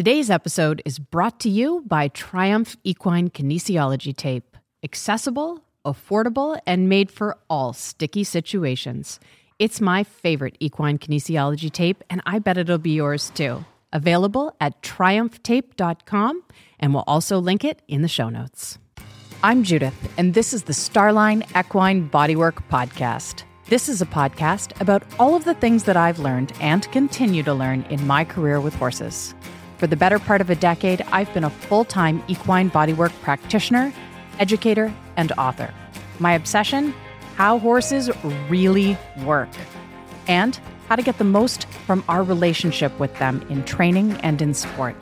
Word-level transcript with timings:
Today's 0.00 0.30
episode 0.30 0.80
is 0.86 0.98
brought 0.98 1.38
to 1.40 1.50
you 1.50 1.84
by 1.86 2.08
Triumph 2.08 2.74
Equine 2.84 3.28
Kinesiology 3.28 4.16
Tape. 4.16 4.56
Accessible, 4.82 5.62
affordable, 5.84 6.58
and 6.66 6.88
made 6.88 7.10
for 7.10 7.36
all 7.50 7.74
sticky 7.74 8.24
situations. 8.24 9.20
It's 9.58 9.78
my 9.78 10.02
favorite 10.02 10.56
equine 10.58 10.96
kinesiology 10.96 11.70
tape, 11.70 12.02
and 12.08 12.22
I 12.24 12.38
bet 12.38 12.56
it'll 12.56 12.78
be 12.78 12.92
yours 12.92 13.28
too. 13.34 13.62
Available 13.92 14.56
at 14.58 14.80
triumphtape.com, 14.80 16.44
and 16.78 16.94
we'll 16.94 17.04
also 17.06 17.38
link 17.38 17.62
it 17.62 17.82
in 17.86 18.00
the 18.00 18.08
show 18.08 18.30
notes. 18.30 18.78
I'm 19.42 19.62
Judith, 19.62 20.14
and 20.16 20.32
this 20.32 20.54
is 20.54 20.62
the 20.62 20.72
Starline 20.72 21.42
Equine 21.54 22.08
Bodywork 22.08 22.62
Podcast. 22.70 23.42
This 23.66 23.86
is 23.86 24.00
a 24.00 24.06
podcast 24.06 24.80
about 24.80 25.02
all 25.18 25.36
of 25.36 25.44
the 25.44 25.54
things 25.54 25.84
that 25.84 25.98
I've 25.98 26.18
learned 26.20 26.54
and 26.58 26.90
continue 26.90 27.42
to 27.42 27.52
learn 27.52 27.82
in 27.90 28.06
my 28.06 28.24
career 28.24 28.62
with 28.62 28.74
horses. 28.74 29.34
For 29.80 29.86
the 29.86 29.96
better 29.96 30.18
part 30.18 30.42
of 30.42 30.50
a 30.50 30.54
decade, 30.54 31.00
I've 31.10 31.32
been 31.32 31.44
a 31.44 31.48
full 31.48 31.86
time 31.86 32.22
equine 32.28 32.70
bodywork 32.70 33.18
practitioner, 33.22 33.94
educator, 34.38 34.92
and 35.16 35.32
author. 35.38 35.72
My 36.18 36.34
obsession 36.34 36.92
how 37.36 37.58
horses 37.58 38.10
really 38.50 38.98
work, 39.24 39.48
and 40.28 40.60
how 40.86 40.96
to 40.96 41.02
get 41.02 41.16
the 41.16 41.24
most 41.24 41.64
from 41.86 42.04
our 42.10 42.22
relationship 42.22 42.92
with 43.00 43.18
them 43.18 43.40
in 43.48 43.64
training 43.64 44.12
and 44.22 44.42
in 44.42 44.52
sport. 44.52 44.94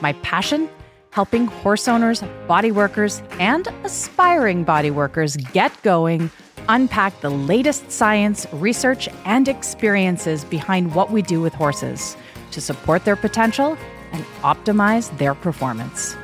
My 0.00 0.12
passion 0.22 0.70
helping 1.10 1.46
horse 1.48 1.88
owners, 1.88 2.22
body 2.46 2.70
workers, 2.70 3.20
and 3.40 3.66
aspiring 3.82 4.62
body 4.62 4.92
workers 4.92 5.36
get 5.36 5.72
going, 5.82 6.30
unpack 6.68 7.20
the 7.20 7.30
latest 7.30 7.90
science, 7.90 8.46
research, 8.52 9.08
and 9.24 9.48
experiences 9.48 10.44
behind 10.44 10.94
what 10.94 11.10
we 11.10 11.20
do 11.20 11.40
with 11.40 11.52
horses 11.52 12.16
to 12.52 12.60
support 12.60 13.04
their 13.04 13.16
potential 13.16 13.76
and 14.14 14.24
optimize 14.42 15.16
their 15.18 15.34
performance. 15.34 16.16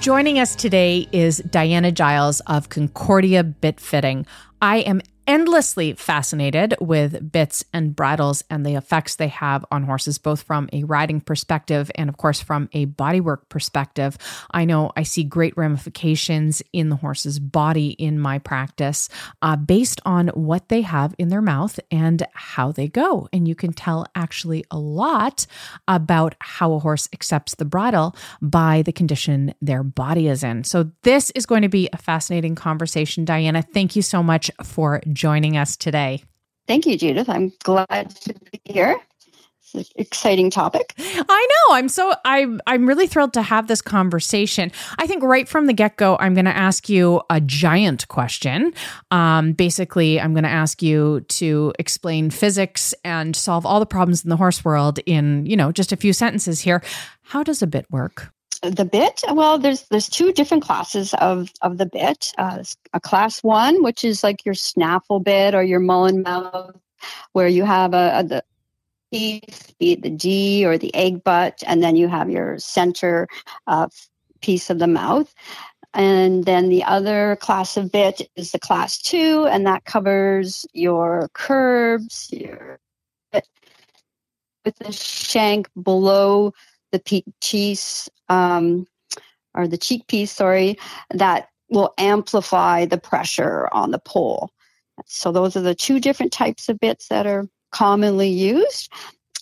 Joining 0.00 0.38
us 0.38 0.54
today 0.54 1.08
is 1.12 1.38
Diana 1.38 1.92
Giles 1.92 2.40
of 2.46 2.68
Concordia 2.68 3.44
Bit 3.44 3.80
Fitting. 3.80 4.26
I 4.60 4.78
am 4.78 5.00
endlessly 5.28 5.92
fascinated 5.92 6.74
with 6.80 7.30
bits 7.30 7.62
and 7.74 7.94
bridles 7.94 8.42
and 8.48 8.64
the 8.64 8.74
effects 8.74 9.16
they 9.16 9.28
have 9.28 9.62
on 9.70 9.82
horses, 9.82 10.16
both 10.16 10.42
from 10.42 10.70
a 10.72 10.82
riding 10.84 11.20
perspective 11.20 11.90
and, 11.96 12.08
of 12.08 12.16
course, 12.16 12.40
from 12.40 12.70
a 12.72 12.86
bodywork 12.86 13.40
perspective. 13.50 14.16
I 14.52 14.64
know 14.64 14.90
I 14.96 15.02
see 15.02 15.22
great 15.22 15.54
ramifications 15.56 16.62
in 16.72 16.88
the 16.88 16.96
horse's 16.96 17.38
body 17.38 17.90
in 17.90 18.18
my 18.18 18.38
practice 18.38 19.10
uh, 19.42 19.56
based 19.56 20.00
on 20.06 20.28
what 20.28 20.70
they 20.70 20.80
have 20.80 21.14
in 21.18 21.28
their 21.28 21.42
mouth 21.42 21.78
and 21.90 22.26
how 22.32 22.72
they 22.72 22.88
go. 22.88 23.28
And 23.30 23.46
you 23.46 23.54
can 23.54 23.74
tell 23.74 24.06
actually 24.14 24.64
a 24.70 24.78
lot 24.78 25.46
about 25.86 26.34
how 26.40 26.72
a 26.72 26.78
horse 26.78 27.06
accepts 27.12 27.54
the 27.56 27.66
bridle 27.66 28.16
by 28.40 28.80
the 28.80 28.92
condition 28.92 29.54
their 29.60 29.82
body 29.82 30.28
is 30.28 30.42
in. 30.42 30.64
So, 30.64 30.90
this 31.02 31.30
is 31.32 31.44
going 31.44 31.62
to 31.62 31.68
be 31.68 31.90
a 31.92 31.98
fascinating 31.98 32.54
conversation. 32.54 33.26
Diana, 33.26 33.60
thank 33.60 33.94
you 33.94 34.00
so 34.00 34.22
much 34.22 34.50
for 34.64 35.02
joining 35.18 35.56
us 35.56 35.76
today. 35.76 36.22
Thank 36.66 36.86
you, 36.86 36.96
Judith. 36.96 37.28
I'm 37.28 37.52
glad 37.64 38.10
to 38.22 38.34
be 38.52 38.60
here. 38.64 39.00
It's 39.74 39.74
an 39.74 39.84
exciting 39.96 40.50
topic. 40.50 40.94
I 40.98 41.46
know. 41.50 41.74
I'm 41.74 41.88
so 41.88 42.14
I'm 42.24 42.60
I'm 42.66 42.86
really 42.86 43.06
thrilled 43.06 43.34
to 43.34 43.42
have 43.42 43.68
this 43.68 43.82
conversation. 43.82 44.72
I 44.98 45.06
think 45.06 45.22
right 45.22 45.48
from 45.48 45.66
the 45.66 45.72
get 45.72 45.96
go, 45.96 46.16
I'm 46.18 46.34
going 46.34 46.46
to 46.46 46.56
ask 46.56 46.88
you 46.88 47.20
a 47.28 47.40
giant 47.40 48.08
question. 48.08 48.72
Um, 49.10 49.52
basically, 49.52 50.20
I'm 50.20 50.32
going 50.32 50.44
to 50.44 50.50
ask 50.50 50.82
you 50.82 51.20
to 51.20 51.72
explain 51.78 52.30
physics 52.30 52.94
and 53.04 53.34
solve 53.34 53.66
all 53.66 53.80
the 53.80 53.86
problems 53.86 54.24
in 54.24 54.30
the 54.30 54.36
horse 54.36 54.64
world 54.64 55.00
in 55.04 55.44
you 55.44 55.56
know 55.56 55.72
just 55.72 55.92
a 55.92 55.96
few 55.96 56.12
sentences 56.12 56.60
here. 56.60 56.82
How 57.22 57.42
does 57.42 57.60
a 57.60 57.66
bit 57.66 57.86
work? 57.90 58.32
The 58.60 58.84
bit 58.84 59.22
well 59.32 59.58
there's 59.58 59.82
there's 59.88 60.08
two 60.08 60.32
different 60.32 60.62
classes 60.62 61.14
of 61.14 61.52
of 61.62 61.78
the 61.78 61.86
bit. 61.86 62.32
Uh, 62.38 62.62
a 62.92 63.00
class 63.00 63.42
one 63.42 63.82
which 63.82 64.04
is 64.04 64.22
like 64.22 64.44
your 64.44 64.54
snaffle 64.54 65.20
bit 65.20 65.54
or 65.54 65.62
your 65.62 65.80
mullen 65.80 66.22
mouth 66.22 66.76
where 67.32 67.48
you 67.48 67.64
have 67.64 67.94
a, 67.94 68.18
a 68.18 68.24
the 68.24 68.44
piece 69.12 69.72
be 69.78 69.92
it 69.92 70.02
the 70.02 70.10
d 70.10 70.66
or 70.66 70.76
the 70.76 70.94
egg 70.94 71.22
butt 71.24 71.62
and 71.66 71.82
then 71.82 71.96
you 71.96 72.08
have 72.08 72.30
your 72.30 72.58
center 72.58 73.28
uh, 73.66 73.88
piece 74.40 74.70
of 74.70 74.78
the 74.78 74.86
mouth. 74.86 75.34
And 75.94 76.44
then 76.44 76.68
the 76.68 76.84
other 76.84 77.36
class 77.40 77.76
of 77.76 77.90
bit 77.90 78.28
is 78.36 78.52
the 78.52 78.58
class 78.58 79.00
two 79.00 79.46
and 79.50 79.66
that 79.66 79.84
covers 79.84 80.66
your 80.72 81.30
curbs 81.32 82.28
your 82.30 82.78
with 84.64 84.76
the 84.78 84.92
shank 84.92 85.68
below 85.82 86.52
the 86.92 87.24
piece 87.40 88.08
um, 88.28 88.86
or 89.54 89.66
the 89.68 89.78
cheek 89.78 90.06
piece, 90.06 90.32
sorry, 90.32 90.78
that 91.10 91.48
will 91.70 91.92
amplify 91.98 92.84
the 92.84 92.98
pressure 92.98 93.68
on 93.72 93.90
the 93.90 93.98
poll. 93.98 94.50
So 95.06 95.32
those 95.32 95.56
are 95.56 95.60
the 95.60 95.74
two 95.74 96.00
different 96.00 96.32
types 96.32 96.68
of 96.68 96.80
bits 96.80 97.08
that 97.08 97.26
are 97.26 97.46
commonly 97.70 98.28
used, 98.28 98.92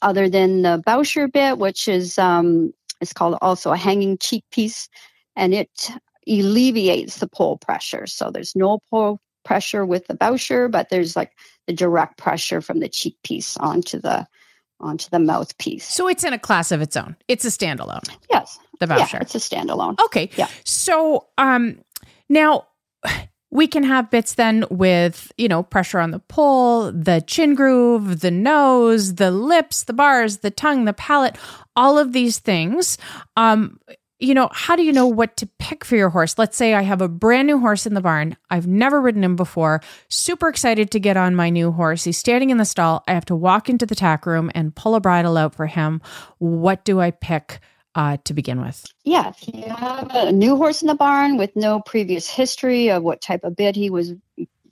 other 0.03 0.29
than 0.29 0.63
the 0.63 0.83
Baucher 0.85 1.29
bit, 1.29 1.59
which 1.59 1.89
is 1.89 2.19
um, 2.19 2.73
it's 3.01 3.13
called 3.13 3.39
also 3.41 3.73
a 3.73 3.77
hanging 3.77 4.19
cheek 4.19 4.45
piece, 4.51 4.89
and 5.35 5.55
it 5.55 5.91
alleviates 6.27 7.19
the 7.19 7.29
poll 7.29 7.57
pressure. 7.59 8.07
So 8.07 8.31
there's 8.31 8.57
no 8.57 8.81
poll 8.91 9.21
pressure 9.45 9.87
with 9.87 10.07
the 10.09 10.15
Baucher, 10.15 10.69
but 10.69 10.89
there's 10.91 11.15
like 11.15 11.33
the 11.67 11.73
direct 11.73 12.19
pressure 12.19 12.61
from 12.61 12.81
the 12.81 12.89
cheek 12.89 13.17
piece 13.23 13.57
onto 13.59 14.01
the 14.01 14.27
onto 14.81 15.09
the 15.11 15.19
mouthpiece. 15.19 15.87
So 15.87 16.09
it's 16.09 16.25
in 16.25 16.33
a 16.33 16.39
class 16.39 16.73
of 16.73 16.83
its 16.83 16.97
own. 16.97 17.17
It's 17.29 17.45
a 17.45 17.49
standalone. 17.49 18.09
Yes. 18.31 18.59
The 18.81 18.87
Baucher. 18.87 19.17
Yeah, 19.17 19.23
it's 19.23 19.35
a 19.35 19.39
standalone. 19.39 19.99
Okay. 20.07 20.31
Yeah. 20.37 20.49
So 20.65 21.27
um 21.39 21.81
now 22.29 22.67
we 23.51 23.67
can 23.67 23.85
have 23.85 24.11
bits 24.11 24.35
then 24.35 24.65
with, 24.71 25.33
you 25.39 25.49
know, 25.49 25.63
pressure 25.63 26.01
on 26.01 26.11
the 26.11 26.19
poll, 26.19 26.93
the 26.93 27.23
chin 27.27 27.55
groove, 27.55 28.21
the 28.21 28.31
nose, 28.31 29.15
the 29.15 29.31
lips, 29.31 29.85
the 29.85 29.93
bars, 29.93 30.39
the 30.39 30.51
tongue, 30.51 30.85
the 30.85 30.93
palate, 30.93 31.37
all 31.75 31.99
of 31.99 32.13
these 32.13 32.39
things. 32.39 32.99
Um 33.37 33.81
you 34.19 34.33
know, 34.33 34.49
how 34.53 34.77
do 34.77 34.83
you 34.83 34.93
know 34.93 35.07
what 35.07 35.37
to 35.37 35.49
pick 35.59 35.85
for 35.85 35.97
your 35.97 36.09
horse? 36.09 36.39
Let's 36.39 36.57
say 36.57 36.75
I 36.75 36.83
have 36.83 37.03
a 37.03 37.09
brand 37.09 37.47
new 37.47 37.59
horse 37.59 37.87
in 37.87 37.95
the 37.95 38.01
barn. 38.01 38.37
I've 38.49 38.67
never 38.67 39.01
ridden 39.01 39.23
him 39.23 39.37
before. 39.37 39.83
Super 40.09 40.49
excited 40.49 40.91
to 40.93 41.01
get 41.01 41.17
on 41.17 41.35
my 41.35 41.51
new 41.51 41.71
horse. 41.71 42.05
He's 42.05 42.17
standing 42.17 42.51
in 42.51 42.57
the 42.57 42.65
stall. 42.65 43.05
I 43.07 43.13
have 43.13 43.27
to 43.27 43.37
walk 43.37 43.69
into 43.69 43.85
the 43.85 43.95
tack 43.95 44.25
room 44.25 44.51
and 44.55 44.75
pull 44.75 44.95
a 44.95 45.01
bridle 45.01 45.37
out 45.37 45.55
for 45.55 45.67
him. 45.67 46.01
What 46.39 46.85
do 46.85 46.99
I 47.01 47.11
pick 47.11 47.61
uh, 47.95 48.17
to 48.25 48.33
begin 48.33 48.61
with? 48.61 48.87
Yeah, 49.05 49.29
if 49.29 49.55
you 49.55 49.65
have 49.65 50.11
a 50.15 50.33
new 50.33 50.57
horse 50.57 50.81
in 50.81 50.89
the 50.89 50.95
barn 50.95 51.37
with 51.37 51.55
no 51.55 51.81
previous 51.81 52.27
history 52.29 52.91
of 52.91 53.03
what 53.03 53.21
type 53.21 53.45
of 53.45 53.55
bit 53.55 53.77
he 53.77 53.91
was 53.91 54.15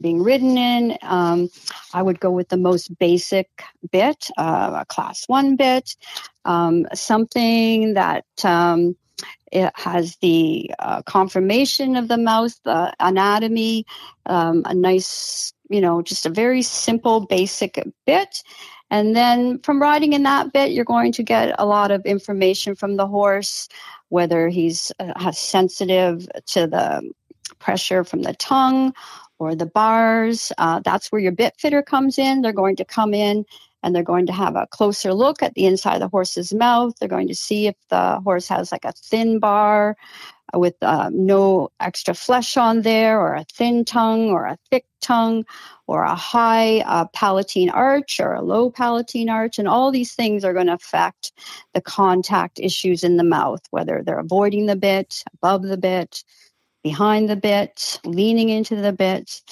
being 0.00 0.22
ridden 0.22 0.56
in, 0.56 0.96
um, 1.02 1.50
I 1.92 2.02
would 2.02 2.18
go 2.18 2.30
with 2.30 2.48
the 2.48 2.56
most 2.56 2.98
basic 2.98 3.48
bit, 3.90 4.30
uh, 4.38 4.78
a 4.80 4.84
class 4.86 5.24
one 5.26 5.56
bit, 5.56 5.96
um, 6.46 6.86
something 6.94 7.92
that. 7.92 8.24
Um, 8.42 8.96
it 9.54 9.72
has 9.76 10.16
the 10.16 10.70
uh, 10.80 11.00
conformation 11.02 11.96
of 11.96 12.08
the 12.08 12.18
mouth, 12.18 12.58
the 12.64 12.92
anatomy, 12.98 13.86
um, 14.26 14.62
a 14.66 14.74
nice, 14.74 15.54
you 15.70 15.80
know, 15.80 16.02
just 16.02 16.26
a 16.26 16.30
very 16.30 16.60
simple, 16.60 17.20
basic 17.20 17.82
bit. 18.04 18.42
And 18.90 19.14
then 19.14 19.60
from 19.60 19.80
riding 19.80 20.12
in 20.12 20.24
that 20.24 20.52
bit, 20.52 20.72
you're 20.72 20.84
going 20.84 21.12
to 21.12 21.22
get 21.22 21.54
a 21.58 21.64
lot 21.64 21.92
of 21.92 22.04
information 22.04 22.74
from 22.74 22.96
the 22.96 23.06
horse, 23.06 23.68
whether 24.08 24.48
he's 24.48 24.92
uh, 24.98 25.30
sensitive 25.30 26.28
to 26.46 26.66
the 26.66 27.12
pressure 27.60 28.02
from 28.02 28.22
the 28.22 28.34
tongue 28.34 28.92
or 29.38 29.54
the 29.54 29.66
bars. 29.66 30.52
Uh, 30.58 30.80
that's 30.80 31.12
where 31.12 31.20
your 31.20 31.32
bit 31.32 31.54
fitter 31.58 31.82
comes 31.82 32.18
in. 32.18 32.42
They're 32.42 32.52
going 32.52 32.76
to 32.76 32.84
come 32.84 33.14
in 33.14 33.46
and 33.84 33.94
they're 33.94 34.02
going 34.02 34.26
to 34.26 34.32
have 34.32 34.56
a 34.56 34.66
closer 34.70 35.12
look 35.12 35.42
at 35.42 35.52
the 35.54 35.66
inside 35.66 35.96
of 35.96 36.00
the 36.00 36.08
horse's 36.08 36.54
mouth. 36.54 36.94
They're 36.98 37.08
going 37.08 37.28
to 37.28 37.34
see 37.34 37.66
if 37.66 37.76
the 37.90 38.18
horse 38.20 38.48
has 38.48 38.72
like 38.72 38.86
a 38.86 38.92
thin 38.92 39.38
bar 39.38 39.96
with 40.54 40.74
uh, 40.80 41.10
no 41.12 41.70
extra 41.80 42.14
flesh 42.14 42.56
on 42.56 42.82
there, 42.82 43.20
or 43.20 43.34
a 43.34 43.44
thin 43.52 43.84
tongue, 43.84 44.30
or 44.30 44.46
a 44.46 44.58
thick 44.70 44.86
tongue, 45.02 45.44
or 45.86 46.02
a 46.04 46.14
high 46.14 46.80
uh, 46.80 47.04
palatine 47.12 47.68
arch, 47.70 48.20
or 48.20 48.32
a 48.32 48.42
low 48.42 48.70
palatine 48.70 49.28
arch. 49.28 49.58
And 49.58 49.68
all 49.68 49.90
these 49.90 50.14
things 50.14 50.44
are 50.44 50.54
going 50.54 50.68
to 50.68 50.74
affect 50.74 51.32
the 51.74 51.82
contact 51.82 52.58
issues 52.58 53.04
in 53.04 53.18
the 53.18 53.24
mouth, 53.24 53.62
whether 53.70 54.02
they're 54.02 54.18
avoiding 54.18 54.66
the 54.66 54.76
bit, 54.76 55.22
above 55.34 55.62
the 55.62 55.76
bit, 55.76 56.24
behind 56.82 57.28
the 57.28 57.36
bit, 57.36 58.00
leaning 58.04 58.48
into 58.48 58.76
the 58.76 58.92
bit. 58.92 59.42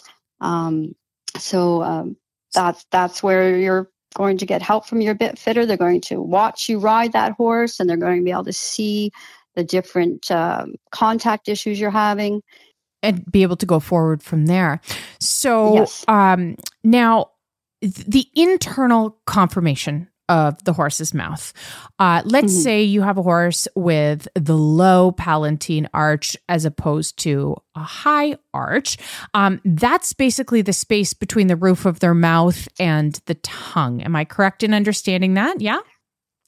Um, 0.40 0.94
so 1.36 1.82
um, 1.82 2.16
that's 2.54 2.86
that's 2.90 3.22
where 3.22 3.58
your 3.58 3.91
going 4.14 4.38
to 4.38 4.46
get 4.46 4.62
help 4.62 4.86
from 4.86 5.00
your 5.00 5.14
bit 5.14 5.38
fitter. 5.38 5.66
They're 5.66 5.76
going 5.76 6.00
to 6.02 6.20
watch 6.20 6.68
you 6.68 6.78
ride 6.78 7.12
that 7.12 7.32
horse 7.32 7.80
and 7.80 7.88
they're 7.88 7.96
going 7.96 8.18
to 8.18 8.24
be 8.24 8.30
able 8.30 8.44
to 8.44 8.52
see 8.52 9.12
the 9.54 9.64
different 9.64 10.30
um, 10.30 10.74
contact 10.90 11.48
issues 11.48 11.78
you're 11.78 11.90
having. 11.90 12.42
And 13.02 13.24
be 13.30 13.42
able 13.42 13.56
to 13.56 13.66
go 13.66 13.80
forward 13.80 14.22
from 14.22 14.46
there. 14.46 14.80
So 15.18 15.74
yes. 15.74 16.04
um, 16.08 16.56
now, 16.84 17.30
the 17.80 18.26
internal 18.34 19.18
conformation 19.26 20.08
of 20.28 20.62
the 20.64 20.72
horse's 20.72 21.12
mouth. 21.12 21.52
Uh, 21.98 22.22
let's 22.24 22.52
mm-hmm. 22.52 22.62
say 22.62 22.82
you 22.82 23.02
have 23.02 23.18
a 23.18 23.22
horse 23.22 23.68
with 23.74 24.28
the 24.34 24.56
low 24.56 25.12
palatine 25.12 25.88
arch 25.92 26.36
as 26.48 26.64
opposed 26.64 27.18
to 27.18 27.56
a 27.74 27.80
high 27.80 28.36
arch. 28.54 28.96
Um, 29.34 29.60
that's 29.64 30.12
basically 30.12 30.62
the 30.62 30.72
space 30.72 31.12
between 31.12 31.48
the 31.48 31.56
roof 31.56 31.84
of 31.86 32.00
their 32.00 32.14
mouth 32.14 32.68
and 32.78 33.20
the 33.26 33.34
tongue. 33.34 34.02
Am 34.02 34.16
I 34.16 34.24
correct 34.24 34.62
in 34.62 34.74
understanding 34.74 35.34
that? 35.34 35.60
Yeah. 35.60 35.80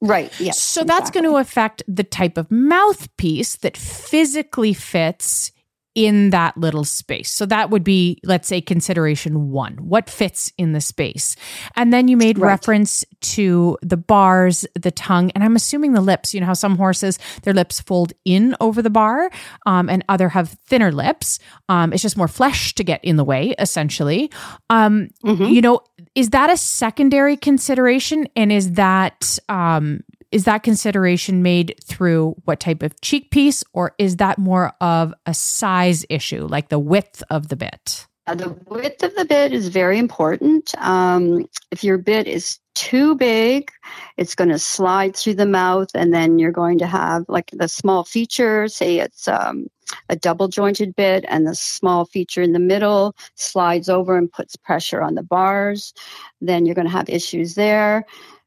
Right. 0.01 0.33
Yes. 0.39 0.61
So 0.61 0.83
exactly. 0.83 0.87
that's 0.87 1.11
going 1.11 1.25
to 1.25 1.37
affect 1.39 1.83
the 1.89 2.05
type 2.05 2.37
of 2.37 2.51
mouthpiece 2.51 3.57
that 3.57 3.77
physically 3.77 4.75
fits 4.75 5.51
in 5.95 6.31
that 6.31 6.57
little 6.57 6.85
space. 6.85 7.31
So 7.31 7.47
that 7.47 7.71
would 7.71 7.85
be, 7.85 8.19
let's 8.25 8.49
say, 8.49 8.61
consideration 8.61 9.51
one 9.51 9.75
what 9.75 10.11
fits 10.11 10.53
in 10.59 10.73
the 10.73 10.81
space? 10.81 11.37
And 11.77 11.93
then 11.93 12.09
you 12.09 12.17
made 12.17 12.39
right. 12.39 12.49
reference 12.49 13.05
to 13.21 13.79
the 13.83 13.97
bars, 13.97 14.67
the 14.75 14.91
tongue, 14.91 15.31
and 15.33 15.45
I'm 15.45 15.57
assuming 15.57 15.93
the 15.93 16.01
lips. 16.01 16.35
You 16.35 16.41
know 16.41 16.47
how 16.47 16.55
some 16.55 16.77
horses, 16.77 17.19
their 17.43 17.55
lips 17.55 17.81
fold 17.81 18.13
in 18.25 18.57
over 18.61 18.83
the 18.83 18.91
bar 18.91 19.31
um, 19.67 19.89
and 19.89 20.05
other 20.09 20.29
have 20.31 20.51
thinner 20.67 20.91
lips. 20.91 21.39
Um, 21.69 21.93
it's 21.93 22.03
just 22.03 22.17
more 22.17 22.29
flesh 22.29 22.75
to 22.75 22.85
get 22.85 23.05
in 23.05 23.17
the 23.17 23.25
way, 23.25 23.55
essentially. 23.59 24.31
Um, 24.71 25.11
mm-hmm. 25.25 25.45
You 25.45 25.61
know, 25.61 25.81
is 26.15 26.31
that 26.31 26.51
a 26.51 26.57
secondary 26.57 27.37
consideration? 27.37 28.29
And 28.37 28.51
is 28.51 28.73
that 28.73 29.39
um, 29.49 30.03
is 30.35 30.45
that 30.45 30.65
consideration 30.65 31.45
made 31.45 31.77
through 31.85 32.35
what 32.45 32.59
type 32.59 32.83
of 32.83 33.01
cheek 33.01 33.31
piece, 33.31 33.63
or 33.73 33.95
is 33.99 34.17
that 34.17 34.37
more 34.37 34.73
of 34.81 35.15
a 35.27 35.33
size 35.33 36.05
issue, 36.09 36.49
like 36.49 36.71
the 36.71 36.79
width 36.79 37.23
of 37.31 37.49
the 37.51 37.57
bit? 37.57 38.09
Uh, 38.27 38.35
the 38.35 38.49
width 38.67 39.05
of 39.05 39.15
the 39.15 39.25
bit 39.25 39.53
is 39.53 39.69
very 39.69 39.97
important. 39.97 40.75
Um, 40.79 41.47
if 41.71 41.85
your 41.85 41.99
bit 41.99 42.27
is 42.27 42.59
too 42.75 43.15
big, 43.15 43.71
it's 44.17 44.35
going 44.35 44.51
to 44.51 44.59
slide 44.59 45.15
through 45.15 45.35
the 45.35 45.47
mouth, 45.47 45.91
and 45.95 46.13
then 46.13 46.41
you're 46.41 46.51
going 46.51 46.79
to 46.79 46.87
have 46.87 47.25
like 47.29 47.53
the 47.53 47.69
small 47.69 48.03
feature, 48.03 48.67
say 48.67 48.99
it's 48.99 49.29
um, 49.29 49.69
a 50.09 50.17
double 50.17 50.49
jointed 50.49 50.97
bit, 50.97 51.25
and 51.29 51.47
the 51.47 51.55
small 51.55 52.07
feature 52.07 52.43
in 52.43 52.55
the 52.55 52.59
middle 52.59 53.15
slides 53.37 53.89
over 53.89 54.17
and 54.17 54.33
puts 54.33 54.57
pressure 54.57 55.01
on 55.01 55.15
the 55.15 55.23
bars. 55.23 55.95
Then 56.41 56.67
you're 56.67 56.75
going 56.75 56.89
to 56.89 56.93
have 56.93 57.09
issues 57.09 57.55
there. 57.55 58.05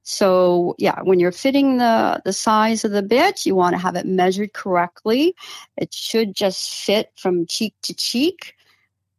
So 0.09 0.73
yeah, 0.77 1.01
when 1.01 1.19
you're 1.19 1.33
fitting 1.33 1.79
the, 1.79 2.21
the 2.23 2.31
size 2.31 2.85
of 2.85 2.91
the 2.91 3.03
bit, 3.03 3.45
you 3.45 3.55
want 3.55 3.73
to 3.73 3.77
have 3.77 3.97
it 3.97 4.05
measured 4.05 4.53
correctly. 4.53 5.35
It 5.75 5.93
should 5.93 6.33
just 6.33 6.73
fit 6.73 7.11
from 7.17 7.45
cheek 7.45 7.73
to 7.81 7.93
cheek. 7.93 8.55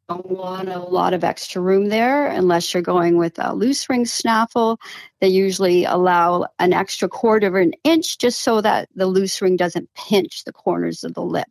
Don't 0.09 0.31
want 0.31 0.71
a 0.71 0.79
lot 0.79 1.13
of 1.13 1.25
extra 1.25 1.61
room 1.61 1.91
there 1.91 2.29
unless 2.29 2.73
you're 2.73 2.83
going 2.83 3.19
with 3.19 3.35
a 3.39 3.55
loose 3.55 3.87
ring 3.91 4.07
snaffle. 4.07 4.81
They 5.21 5.29
usually 5.29 5.85
allow 5.85 6.47
an 6.59 6.73
extra 6.73 7.07
quarter 7.07 7.49
of 7.49 7.55
an 7.57 7.75
inch 7.85 8.17
just 8.17 8.41
so 8.41 8.63
that 8.63 8.89
the 8.95 9.05
loose 9.07 9.43
ring 9.43 9.57
doesn't 9.57 9.93
pinch 9.93 10.45
the 10.45 10.55
corners 10.55 11.05
of 11.05 11.13
the 11.13 11.21
lip. 11.23 11.49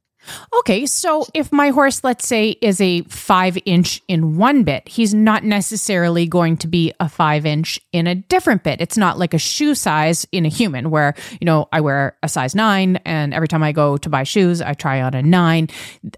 Okay, 0.60 0.86
so 0.86 1.26
if 1.34 1.52
my 1.52 1.70
horse, 1.70 2.04
let's 2.04 2.28
say, 2.28 2.52
is 2.62 2.82
a 2.82 3.02
five 3.04 3.58
inch 3.66 4.02
in 4.08 4.38
one 4.38 4.64
bit, 4.64 4.88
he's 4.88 5.14
not 5.14 5.44
necessarily 5.44 6.26
going 6.28 6.58
to 6.58 6.68
be 6.68 6.94
a 7.00 7.10
five 7.10 7.46
inch 7.46 7.80
in 7.92 8.08
a 8.08 8.16
different 8.16 8.64
bit. 8.64 8.82
It's 8.82 8.98
not 8.98 9.18
like 9.18 9.34
a 9.34 9.40
shoe 9.40 9.76
size 9.76 10.26
in 10.32 10.46
a 10.46 10.50
human 10.50 10.90
where, 10.90 11.14
you 11.40 11.46
know, 11.46 11.68
I 11.72 11.82
wear 11.82 12.18
a 12.24 12.30
size 12.30 12.56
nine 12.56 12.98
and 13.06 13.34
every 13.34 13.48
time 13.48 13.64
I 13.64 13.72
go 13.72 13.98
to 13.98 14.10
buy 14.10 14.24
shoes, 14.24 14.62
I 14.62 14.74
try 14.74 15.02
on 15.02 15.14
a 15.14 15.22
nine. 15.22 15.70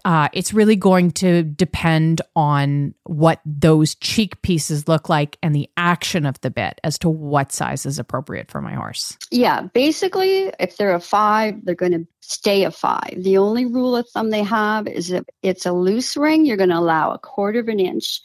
Uh, 0.04 0.28
it's 0.32 0.52
really 0.52 0.76
going 0.76 1.10
to 1.12 1.42
depend 1.42 2.22
on 2.36 2.94
what 3.04 3.40
those 3.44 3.94
cheek 3.96 4.40
pieces 4.42 4.88
look 4.88 5.08
like 5.08 5.38
and 5.42 5.54
the 5.54 5.68
action 5.76 6.26
of 6.26 6.40
the 6.40 6.50
bit 6.50 6.80
as 6.84 6.98
to 6.98 7.08
what 7.08 7.52
size 7.52 7.86
is 7.86 7.98
appropriate 7.98 8.50
for 8.50 8.60
my 8.60 8.74
horse. 8.74 9.16
Yeah, 9.30 9.62
basically, 9.62 10.52
if 10.58 10.76
they're 10.76 10.94
a 10.94 11.00
five, 11.00 11.64
they're 11.64 11.74
going 11.74 11.92
to 11.92 12.06
stay 12.20 12.64
a 12.64 12.70
five. 12.70 13.14
The 13.16 13.38
only 13.38 13.66
rule 13.66 13.96
of 14.00 14.08
thumb 14.08 14.30
they 14.30 14.42
have 14.42 14.88
is 14.88 15.10
if 15.10 15.24
it's 15.42 15.64
a 15.64 15.72
loose 15.72 16.16
ring, 16.16 16.44
you're 16.44 16.56
going 16.56 16.70
to 16.70 16.78
allow 16.78 17.12
a 17.12 17.18
quarter 17.18 17.60
of 17.60 17.68
an 17.68 17.78
inch 17.78 18.20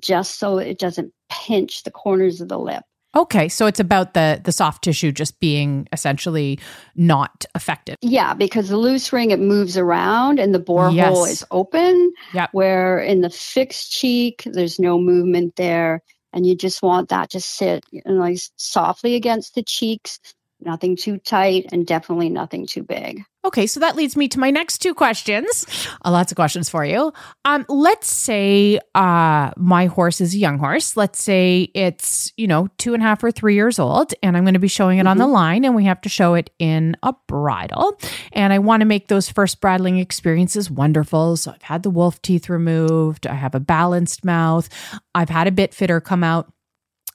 just 0.00 0.38
so 0.38 0.58
it 0.58 0.78
doesn't 0.78 1.12
pinch 1.30 1.84
the 1.84 1.90
corners 1.90 2.40
of 2.40 2.48
the 2.48 2.58
lip. 2.58 2.82
Okay, 3.16 3.48
so 3.48 3.66
it's 3.66 3.80
about 3.80 4.14
the 4.14 4.40
the 4.44 4.52
soft 4.52 4.84
tissue 4.84 5.12
just 5.12 5.40
being 5.40 5.88
essentially 5.92 6.58
not 6.94 7.46
affected. 7.54 7.96
Yeah, 8.02 8.34
because 8.34 8.68
the 8.68 8.76
loose 8.76 9.12
ring 9.12 9.30
it 9.30 9.40
moves 9.40 9.78
around 9.78 10.38
and 10.38 10.54
the 10.54 10.60
borehole 10.60 10.94
yes. 10.94 11.30
is 11.30 11.44
open. 11.50 12.12
Yeah. 12.34 12.48
Where 12.52 12.98
in 12.98 13.22
the 13.22 13.30
fixed 13.30 13.92
cheek, 13.92 14.42
there's 14.44 14.78
no 14.78 14.98
movement 14.98 15.56
there, 15.56 16.02
and 16.34 16.46
you 16.46 16.54
just 16.54 16.82
want 16.82 17.08
that 17.08 17.30
to 17.30 17.40
sit 17.40 17.84
you 17.90 18.02
know, 18.04 18.12
like 18.12 18.38
softly 18.56 19.14
against 19.14 19.54
the 19.54 19.62
cheeks 19.62 20.20
nothing 20.60 20.96
too 20.96 21.18
tight 21.18 21.66
and 21.72 21.86
definitely 21.86 22.28
nothing 22.28 22.66
too 22.66 22.82
big. 22.82 23.22
Okay, 23.44 23.66
so 23.66 23.80
that 23.80 23.96
leads 23.96 24.16
me 24.16 24.28
to 24.28 24.40
my 24.40 24.50
next 24.50 24.78
two 24.78 24.92
questions. 24.92 25.64
Uh, 26.04 26.10
lots 26.10 26.32
of 26.32 26.36
questions 26.36 26.68
for 26.68 26.84
you. 26.84 27.12
Um, 27.44 27.64
let's 27.68 28.12
say 28.12 28.80
uh, 28.94 29.52
my 29.56 29.86
horse 29.86 30.20
is 30.20 30.34
a 30.34 30.38
young 30.38 30.58
horse. 30.58 30.96
Let's 30.96 31.22
say 31.22 31.70
it's 31.74 32.32
you 32.36 32.46
know 32.46 32.68
two 32.78 32.94
and 32.94 33.02
a 33.02 33.06
half 33.06 33.22
or 33.22 33.30
three 33.30 33.54
years 33.54 33.78
old, 33.78 34.12
and 34.22 34.36
I'm 34.36 34.44
going 34.44 34.54
to 34.54 34.60
be 34.60 34.68
showing 34.68 34.98
it 34.98 35.02
mm-hmm. 35.02 35.08
on 35.08 35.18
the 35.18 35.24
mm-hmm. 35.24 35.32
line, 35.32 35.64
and 35.64 35.74
we 35.74 35.84
have 35.84 36.00
to 36.02 36.08
show 36.08 36.34
it 36.34 36.50
in 36.58 36.96
a 37.02 37.14
bridle. 37.26 37.98
And 38.32 38.52
I 38.52 38.58
want 38.58 38.80
to 38.80 38.86
make 38.86 39.08
those 39.08 39.30
first 39.30 39.60
bridling 39.60 39.98
experiences 39.98 40.70
wonderful. 40.70 41.36
So 41.36 41.52
I've 41.52 41.62
had 41.62 41.84
the 41.84 41.90
wolf 41.90 42.20
teeth 42.20 42.48
removed. 42.48 43.26
I 43.26 43.34
have 43.34 43.54
a 43.54 43.60
balanced 43.60 44.24
mouth. 44.24 44.68
I've 45.14 45.30
had 45.30 45.46
a 45.46 45.52
bit 45.52 45.72
fitter 45.72 46.00
come 46.00 46.24
out 46.24 46.52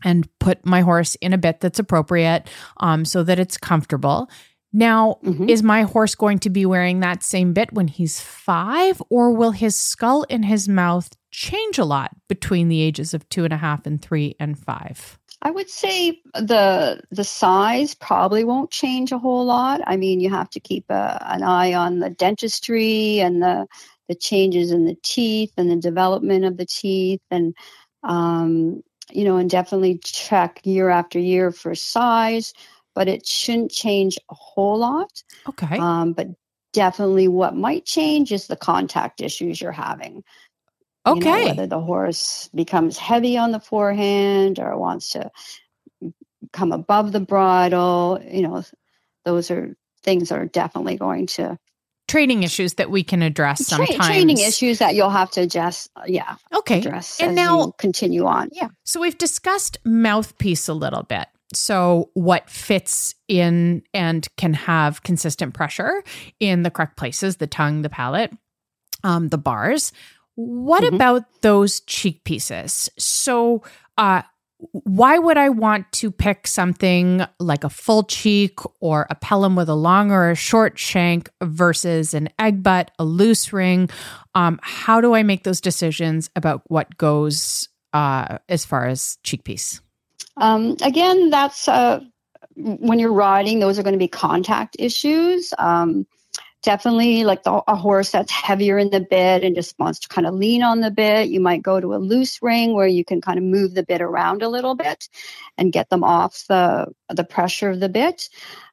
and 0.04 0.28
put 0.40 0.66
my 0.66 0.82
horse 0.82 1.16
in 1.16 1.34
a 1.34 1.38
bit 1.38 1.60
that's 1.60 1.80
appropriate 1.80 2.48
um, 2.78 3.06
so 3.06 3.24
that 3.24 3.40
it's 3.40 3.58
comfortable. 3.58 4.30
Now, 4.74 5.20
mm-hmm. 5.24 5.48
is 5.48 5.62
my 5.62 5.84
horse 5.84 6.16
going 6.16 6.40
to 6.40 6.50
be 6.50 6.66
wearing 6.66 7.00
that 7.00 7.22
same 7.22 7.54
bit 7.54 7.72
when 7.74 7.88
he's 7.88 8.20
five, 8.20 9.02
or 9.10 9.32
will 9.32 9.52
his 9.52 9.76
skull 9.76 10.26
and 10.32 10.44
his 10.44 10.68
mouth 10.68 11.10
change 11.30 11.78
a 11.78 11.86
lot 11.86 12.12
between 12.28 12.70
the 12.70 12.82
ages 12.82 13.14
of 13.14 13.28
two 13.30 13.44
and 13.44 13.54
a 13.54 13.58
half 13.58 13.86
and 13.86 14.02
three 14.02 14.36
and 14.40 14.58
five? 14.58 15.20
I 15.44 15.52
would 15.52 15.70
say 15.70 16.22
the 16.34 17.02
the 17.12 17.24
size 17.24 17.94
probably 17.94 18.46
won't 18.46 18.72
change 18.72 19.12
a 19.12 19.20
whole 19.20 19.46
lot. 19.46 19.82
I 19.86 19.98
mean, 19.98 20.22
you 20.22 20.30
have 20.30 20.50
to 20.52 20.60
keep 20.60 20.86
a, 20.90 21.22
an 21.30 21.44
eye 21.44 21.74
on 21.74 22.00
the 22.00 22.10
dentistry 22.10 23.20
and 23.20 23.44
the 23.44 23.68
the 24.08 24.16
changes 24.16 24.72
in 24.72 24.86
the 24.86 24.98
teeth 25.04 25.52
and 25.58 25.70
the 25.70 25.76
development 25.76 26.46
of 26.46 26.58
the 26.58 26.66
teeth 26.66 27.22
and 27.30 27.56
um, 28.04 28.82
you 29.15 29.24
know, 29.24 29.38
and 29.38 29.50
definitely 29.50 30.00
check 30.04 30.60
year 30.63 30.89
after 30.89 31.19
year 31.19 31.51
for 31.51 31.75
size, 31.75 32.54
but 32.95 33.07
it 33.07 33.25
shouldn't 33.25 33.71
change 33.71 34.18
a 34.30 34.36
whole 34.36 34.77
lot. 34.77 35.24
Okay. 35.48 35.77
Um, 35.77 36.13
but 36.13 36.27
definitely 36.74 37.27
what 37.27 37.55
might 37.55 37.86
change 37.86 38.32
is 38.32 38.48
the 38.48 38.55
contact 38.55 39.22
issues 39.22 39.62
you're 39.62 39.72
having. 39.72 40.24
Okay. 41.05 41.20
You 41.20 41.25
know, 41.25 41.46
whether 41.46 41.67
the 41.67 41.82
horse 41.82 42.50
becomes 42.55 42.98
heavy 42.98 43.38
on 43.38 43.51
the 43.51 43.60
forehand 43.60 44.60
or 44.60 44.77
wants 44.77 45.12
to 45.12 45.32
come 46.51 46.72
above 46.72 47.12
the 47.12 47.20
bridle, 47.20 48.22
you 48.29 48.41
know, 48.41 48.63
those 49.25 49.51
are 49.51 49.75
things 50.03 50.29
that 50.29 50.39
are 50.39 50.46
definitely 50.46 50.98
going 50.98 51.27
to 51.27 51.58
training 52.07 52.43
issues 52.43 52.75
that 52.75 52.89
we 52.89 53.03
can 53.03 53.22
address 53.22 53.65
sometimes. 53.65 53.95
Tra- 53.95 54.05
training 54.05 54.38
issues 54.38 54.79
that 54.79 54.95
you'll 54.95 55.10
have 55.10 55.31
to 55.31 55.41
adjust. 55.41 55.89
Yeah. 56.05 56.36
Okay. 56.53 56.79
Address 56.79 57.19
and 57.19 57.36
now 57.36 57.72
continue 57.77 58.25
on. 58.25 58.50
Yeah. 58.51 58.69
So 58.83 59.00
we've 59.00 59.17
discussed 59.17 59.77
mouthpiece 59.86 60.67
a 60.67 60.74
little 60.74 61.03
bit. 61.03 61.27
So 61.53 62.10
what 62.13 62.50
fits 62.50 63.15
in 63.27 63.83
and 63.93 64.27
can 64.38 64.53
have 64.53 65.03
consistent 65.03 65.53
pressure 65.53 66.03
in 66.39 66.63
the 66.63 66.72
correct 66.72 66.98
places, 66.98 67.38
the 67.38 67.48
tongue, 67.48 67.83
the 67.83 67.89
palate, 67.89 68.31
um, 69.03 69.29
the 69.29 69.38
bars. 69.38 69.91
What 70.36 70.83
mm-hmm. 70.83 70.95
about 70.95 71.25
those 71.41 71.81
cheek 71.81 72.24
pieces? 72.24 72.89
So 72.98 73.62
uh, 73.98 74.24
why 74.72 75.17
would 75.17 75.38
I 75.38 75.50
want 75.50 75.91
to 75.93 76.12
pick 76.12 76.48
something 76.48 77.25
like 77.39 77.63
a 77.63 77.70
full 77.70 78.03
cheek 78.03 78.60
or 78.79 79.08
a 79.10 79.15
pelham 79.15 79.55
with 79.55 79.70
a 79.70 79.75
long 79.75 80.12
or 80.12 80.32
a 80.32 80.36
short 80.36 80.79
shank 80.79 81.29
versus 81.41 82.13
an 82.13 82.29
egg 82.39 82.63
butt, 82.63 82.91
a 83.00 83.05
loose 83.05 83.53
ring? 83.53 83.89
Um, 84.36 84.60
how 84.63 85.01
do 85.01 85.13
I 85.13 85.24
make 85.24 85.43
those 85.43 85.62
decisions 85.62 86.29
about 86.36 86.62
what 86.67 86.98
goes 86.98 87.70
uh, 87.93 88.39
as 88.50 88.65
far 88.65 88.88
as 88.88 89.17
cheek 89.24 89.43
piece? 89.43 89.82
Um, 90.38 90.77
again, 90.82 91.29
that's 91.29 91.67
uh, 91.67 92.00
when 92.55 93.00
you're 93.00 93.13
riding, 93.13 93.60
those 93.60 93.77
are 93.77 93.84
going 93.84 93.93
to 93.93 94.00
be 94.00 94.08
contact 94.08 94.75
issues. 94.79 95.53
Um, 95.58 96.08
definitely 96.63 97.25
like 97.25 97.43
the, 97.43 97.62
a 97.67 97.75
horse 97.75 98.12
that's 98.12 98.32
heavier 98.32 98.77
in 98.77 98.89
the 98.89 99.01
bit 99.01 99.43
and 99.43 99.55
just 99.55 99.77
wants 99.77 100.00
to 100.00 100.08
kind 100.08 100.25
of 100.25 100.34
lean 100.34 100.63
on 100.63 100.79
the 100.79 100.89
bit. 100.89 101.29
You 101.29 101.39
might 101.39 101.62
go 101.62 101.79
to 101.79 101.93
a 101.93 101.98
loose 101.98 102.41
ring 102.41 102.74
where 102.74 102.88
you 102.88 103.05
can 103.05 103.22
kind 103.22 103.38
of 103.38 103.43
move 103.43 103.75
the 103.75 103.84
bit 103.84 104.01
around 104.01 104.41
a 104.41 104.50
little 104.50 104.74
bit 104.74 105.10
and 105.58 105.74
get 105.74 105.89
them 105.89 106.03
off 106.03 106.46
the 106.48 106.88
the 107.10 107.24
pressure 107.24 107.70
of 107.70 107.79
the 107.79 107.89
bit. 107.89 108.29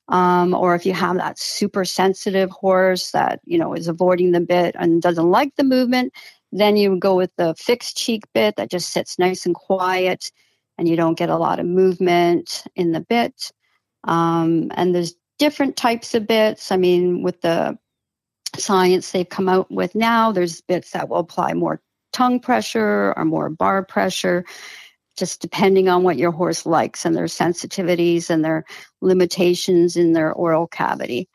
Um, 0.09 0.55
or 0.55 0.75
if 0.75 0.87
you 0.87 0.93
have 0.93 1.17
that 1.17 1.39
super 1.39 1.85
sensitive 1.85 2.51
horse 2.51 3.11
that 3.11 3.41
you 3.45 3.59
know 3.59 3.75
is 3.75 3.89
avoiding 3.89 4.33
the 4.33 4.41
bit 4.41 4.75
and 4.79 5.03
doesn't 5.03 5.31
like 5.31 5.55
the 5.57 5.65
movement, 5.65 6.13
then 6.53 6.77
you 6.77 6.97
go 6.99 7.15
with 7.15 7.31
the 7.37 7.55
fixed 7.57 7.97
cheek 7.97 8.25
bit 8.33 8.57
that 8.57 8.71
just 8.71 8.93
sits 8.93 9.19
nice 9.19 9.47
and 9.47 9.55
quiet, 9.55 10.33
and 10.79 10.89
you 10.89 10.97
don't 10.97 11.19
get 11.19 11.29
a 11.29 11.37
lot 11.37 11.59
of 11.59 11.67
movement 11.67 12.65
in 12.75 12.93
the 12.93 13.01
bit. 13.01 13.53
Um, 14.05 14.71
and 14.75 14.95
there's 14.95 15.15
different 15.41 15.77
types 15.77 16.15
of 16.15 16.27
bits. 16.27 16.71
I 16.71 16.77
mean, 16.77 17.23
with 17.23 17.41
the 17.41 17.77
science 18.57 19.11
they've 19.11 19.29
come 19.29 19.49
out 19.49 19.71
with 19.71 19.95
now, 19.95 20.31
there's 20.31 20.61
bits 20.61 20.91
that 20.91 21.09
will 21.09 21.17
apply 21.17 21.55
more 21.55 21.81
tongue 22.13 22.39
pressure 22.39 23.15
or 23.17 23.25
more 23.25 23.49
bar 23.49 23.83
pressure, 23.83 24.45
just 25.17 25.41
depending 25.41 25.89
on 25.89 26.03
what 26.03 26.19
your 26.19 26.31
horse 26.31 26.67
likes 26.67 27.05
and 27.07 27.17
their 27.17 27.25
sensitivities 27.25 28.29
and 28.29 28.45
their 28.45 28.65
limitations 29.01 29.97
in 29.97 30.13
their 30.13 30.33
oral 30.33 30.67
cavity. 30.67 31.27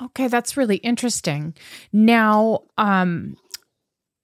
Okay, 0.00 0.28
that's 0.28 0.56
really 0.56 0.76
interesting. 0.76 1.54
Now, 1.92 2.60
um, 2.78 3.36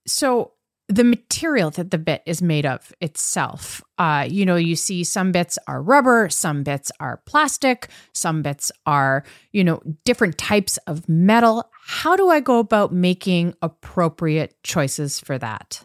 so 0.07 0.54
the 0.89 1.05
material 1.05 1.71
that 1.71 1.91
the 1.91 1.99
bit 1.99 2.23
is 2.27 2.43
made 2.43 2.67
of 2.67 2.93
itself. 3.01 3.83
Uh, 3.99 4.27
you 4.29 4.45
know, 4.45 4.57
you 4.57 4.77
see 4.77 5.03
some 5.03 5.33
bits 5.33 5.59
are 5.67 5.83
rubber, 5.83 6.29
some 6.29 6.63
bits 6.63 6.93
are 7.01 7.23
plastic, 7.25 7.89
some 8.13 8.43
bits 8.43 8.71
are, 8.85 9.25
you 9.53 9.65
know, 9.65 9.81
different 10.05 10.37
types 10.37 10.77
of 10.87 11.09
metal. 11.09 11.71
How 11.87 12.17
do 12.17 12.29
I 12.29 12.41
go 12.41 12.59
about 12.59 12.93
making 12.93 13.55
appropriate 13.63 14.63
choices 14.63 15.21
for 15.21 15.39
that? 15.39 15.85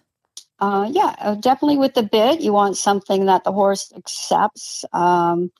Uh, 0.59 0.89
yeah, 0.91 1.15
uh, 1.19 1.35
definitely 1.35 1.77
with 1.77 1.93
the 1.93 2.03
bit, 2.03 2.41
you 2.41 2.51
want 2.51 2.75
something 2.75 3.25
that 3.25 3.45
the 3.45 3.53
horse 3.53 3.93
accepts. 3.95 4.83
Um, 4.91 5.51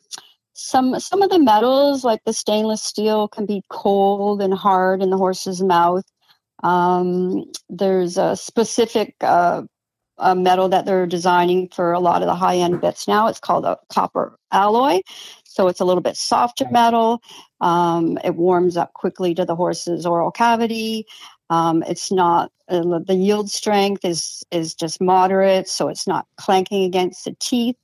some 0.54 1.00
some 1.00 1.22
of 1.22 1.30
the 1.30 1.40
metals, 1.40 2.04
like 2.04 2.22
the 2.26 2.34
stainless 2.34 2.84
steel, 2.84 3.30
can 3.30 3.46
be 3.46 3.64
cold 3.70 4.42
and 4.42 4.54
hard 4.54 5.02
in 5.02 5.10
the 5.10 5.18
horse's 5.18 5.62
mouth. 5.62 6.04
Um, 6.64 7.46
there's 7.70 8.18
a 8.18 8.36
specific 8.36 9.16
uh, 9.22 9.64
a 10.20 10.36
metal 10.36 10.70
that 10.70 10.86
they're 10.86 11.08
designing 11.08 11.70
for 11.70 11.94
a 11.94 12.00
lot 12.00 12.22
of 12.22 12.28
the 12.28 12.36
high 12.36 12.58
end 12.58 12.82
bits 12.82 13.08
now. 13.08 13.28
It's 13.28 13.40
called 13.40 13.66
a 13.66 13.78
copper 13.90 14.38
alloy. 14.52 15.02
So 15.46 15.68
it's 15.68 15.80
a 15.80 15.86
little 15.86 16.02
bit 16.02 16.18
softer 16.18 16.66
metal. 16.72 17.22
Um, 17.62 18.18
it 18.24 18.36
warms 18.36 18.78
up 18.78 18.94
quickly 18.94 19.34
to 19.36 19.46
the 19.46 19.56
horse's 19.56 20.06
oral 20.06 20.32
cavity. 20.32 21.06
Um, 21.50 21.84
it's 21.88 22.12
not 22.12 22.52
uh, 22.68 23.00
the 23.00 23.16
yield 23.16 23.50
strength 23.50 24.06
is 24.06 24.44
is 24.52 24.76
just 24.76 25.02
moderate, 25.02 25.68
so 25.68 25.88
it's 25.88 26.06
not 26.06 26.28
clanking 26.38 26.84
against 26.84 27.26
the 27.26 27.36
teeth. 27.40 27.76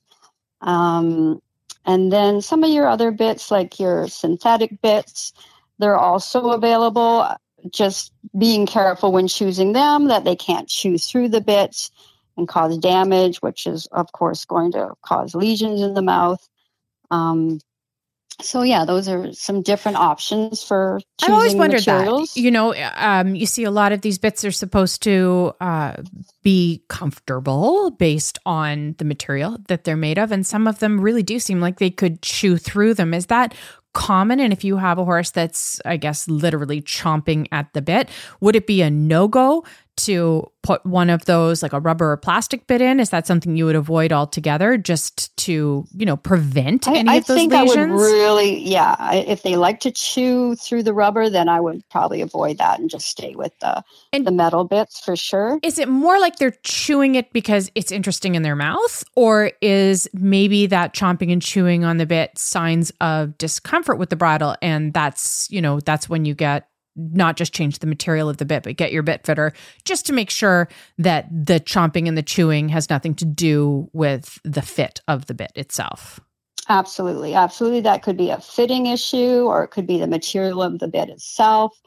Um, 0.60 1.40
and 1.84 2.12
then 2.12 2.40
some 2.40 2.62
of 2.64 2.70
your 2.70 2.88
other 2.88 3.10
bits, 3.10 3.50
like 3.50 3.78
your 3.80 4.08
synthetic 4.08 4.80
bits, 4.82 5.32
they're 5.78 5.96
also 5.96 6.50
available 6.50 7.28
just 7.72 8.12
being 8.36 8.66
careful 8.66 9.12
when 9.12 9.28
choosing 9.28 9.72
them 9.72 10.08
that 10.08 10.24
they 10.24 10.36
can't 10.36 10.68
chew 10.68 10.98
through 10.98 11.28
the 11.28 11.40
bits 11.40 11.90
and 12.36 12.48
cause 12.48 12.76
damage, 12.78 13.38
which 13.38 13.66
is, 13.66 13.86
of 13.92 14.12
course, 14.12 14.44
going 14.44 14.72
to 14.72 14.92
cause 15.02 15.34
lesions 15.34 15.80
in 15.80 15.94
the 15.94 16.02
mouth. 16.02 16.46
Um, 17.10 17.60
so 18.42 18.62
yeah, 18.62 18.84
those 18.84 19.08
are 19.08 19.32
some 19.32 19.62
different 19.62 19.96
options 19.96 20.62
for. 20.62 21.00
I've 21.22 21.32
always 21.32 21.54
wondered 21.54 21.86
materials. 21.86 22.34
that. 22.34 22.40
You 22.40 22.50
know, 22.50 22.74
um, 22.96 23.34
you 23.34 23.46
see 23.46 23.64
a 23.64 23.70
lot 23.70 23.92
of 23.92 24.02
these 24.02 24.18
bits 24.18 24.44
are 24.44 24.52
supposed 24.52 25.02
to 25.04 25.54
uh, 25.60 25.94
be 26.42 26.82
comfortable 26.88 27.90
based 27.92 28.38
on 28.44 28.94
the 28.98 29.06
material 29.06 29.58
that 29.68 29.84
they're 29.84 29.96
made 29.96 30.18
of, 30.18 30.32
and 30.32 30.46
some 30.46 30.66
of 30.66 30.80
them 30.80 31.00
really 31.00 31.22
do 31.22 31.38
seem 31.38 31.60
like 31.60 31.78
they 31.78 31.90
could 31.90 32.20
chew 32.20 32.58
through 32.58 32.94
them. 32.94 33.14
Is 33.14 33.26
that 33.26 33.54
common? 33.96 34.38
And 34.40 34.52
if 34.52 34.62
you 34.62 34.76
have 34.76 34.98
a 34.98 35.04
horse 35.04 35.30
that's, 35.30 35.80
I 35.86 35.96
guess, 35.96 36.28
literally 36.28 36.82
chomping 36.82 37.48
at 37.50 37.72
the 37.72 37.80
bit, 37.80 38.10
would 38.40 38.54
it 38.54 38.66
be 38.66 38.82
a 38.82 38.90
no 38.90 39.26
go 39.26 39.64
to 39.96 40.50
put 40.62 40.84
one 40.84 41.10
of 41.10 41.24
those, 41.26 41.62
like 41.62 41.72
a 41.72 41.80
rubber 41.80 42.12
or 42.12 42.16
plastic 42.16 42.66
bit 42.66 42.80
in? 42.80 43.00
Is 43.00 43.10
that 43.10 43.26
something 43.26 43.56
you 43.56 43.66
would 43.66 43.76
avoid 43.76 44.12
altogether 44.12 44.76
just 44.76 45.34
to, 45.38 45.86
you 45.96 46.06
know, 46.06 46.16
prevent 46.16 46.88
any 46.88 47.08
I, 47.08 47.14
of 47.16 47.26
those? 47.26 47.36
I 47.36 47.40
think 47.40 47.52
lesions? 47.52 47.76
I 47.76 47.94
would 47.94 48.00
really, 48.02 48.58
yeah. 48.58 49.14
if 49.14 49.42
they 49.42 49.56
like 49.56 49.80
to 49.80 49.90
chew 49.90 50.56
through 50.56 50.82
the 50.82 50.92
rubber, 50.92 51.30
then 51.30 51.48
I 51.48 51.60
would 51.60 51.88
probably 51.88 52.20
avoid 52.20 52.58
that 52.58 52.78
and 52.78 52.90
just 52.90 53.08
stay 53.08 53.34
with 53.36 53.52
the, 53.60 53.82
and 54.12 54.26
the 54.26 54.32
metal 54.32 54.64
bits 54.64 55.00
for 55.00 55.16
sure. 55.16 55.58
Is 55.62 55.78
it 55.78 55.88
more 55.88 56.18
like 56.18 56.36
they're 56.36 56.56
chewing 56.62 57.14
it 57.14 57.32
because 57.32 57.70
it's 57.74 57.92
interesting 57.92 58.34
in 58.34 58.42
their 58.42 58.56
mouth? 58.56 59.04
Or 59.14 59.52
is 59.62 60.08
maybe 60.12 60.66
that 60.66 60.94
chomping 60.94 61.32
and 61.32 61.40
chewing 61.40 61.84
on 61.84 61.96
the 61.96 62.06
bit 62.06 62.36
signs 62.36 62.92
of 63.00 63.38
discomfort 63.38 63.98
with 63.98 64.10
the 64.10 64.16
bridle? 64.16 64.56
And 64.60 64.92
that's, 64.92 65.50
you 65.50 65.62
know, 65.62 65.80
that's 65.80 66.08
when 66.08 66.24
you 66.24 66.34
get 66.34 66.68
not 66.96 67.36
just 67.36 67.52
change 67.52 67.78
the 67.78 67.86
material 67.86 68.28
of 68.28 68.38
the 68.38 68.44
bit, 68.44 68.62
but 68.62 68.76
get 68.76 68.92
your 68.92 69.02
bit 69.02 69.24
fitter 69.24 69.52
just 69.84 70.06
to 70.06 70.12
make 70.12 70.30
sure 70.30 70.68
that 70.98 71.28
the 71.30 71.60
chomping 71.60 72.08
and 72.08 72.16
the 72.16 72.22
chewing 72.22 72.68
has 72.68 72.90
nothing 72.90 73.14
to 73.14 73.24
do 73.24 73.88
with 73.92 74.40
the 74.44 74.62
fit 74.62 75.00
of 75.06 75.26
the 75.26 75.34
bit 75.34 75.52
itself. 75.54 76.20
Absolutely. 76.68 77.34
Absolutely. 77.34 77.80
That 77.80 78.02
could 78.02 78.16
be 78.16 78.30
a 78.30 78.40
fitting 78.40 78.86
issue 78.86 79.44
or 79.44 79.62
it 79.62 79.68
could 79.68 79.86
be 79.86 79.98
the 79.98 80.06
material 80.06 80.62
of 80.62 80.78
the 80.78 80.88
bit 80.88 81.08
itself. 81.08 81.80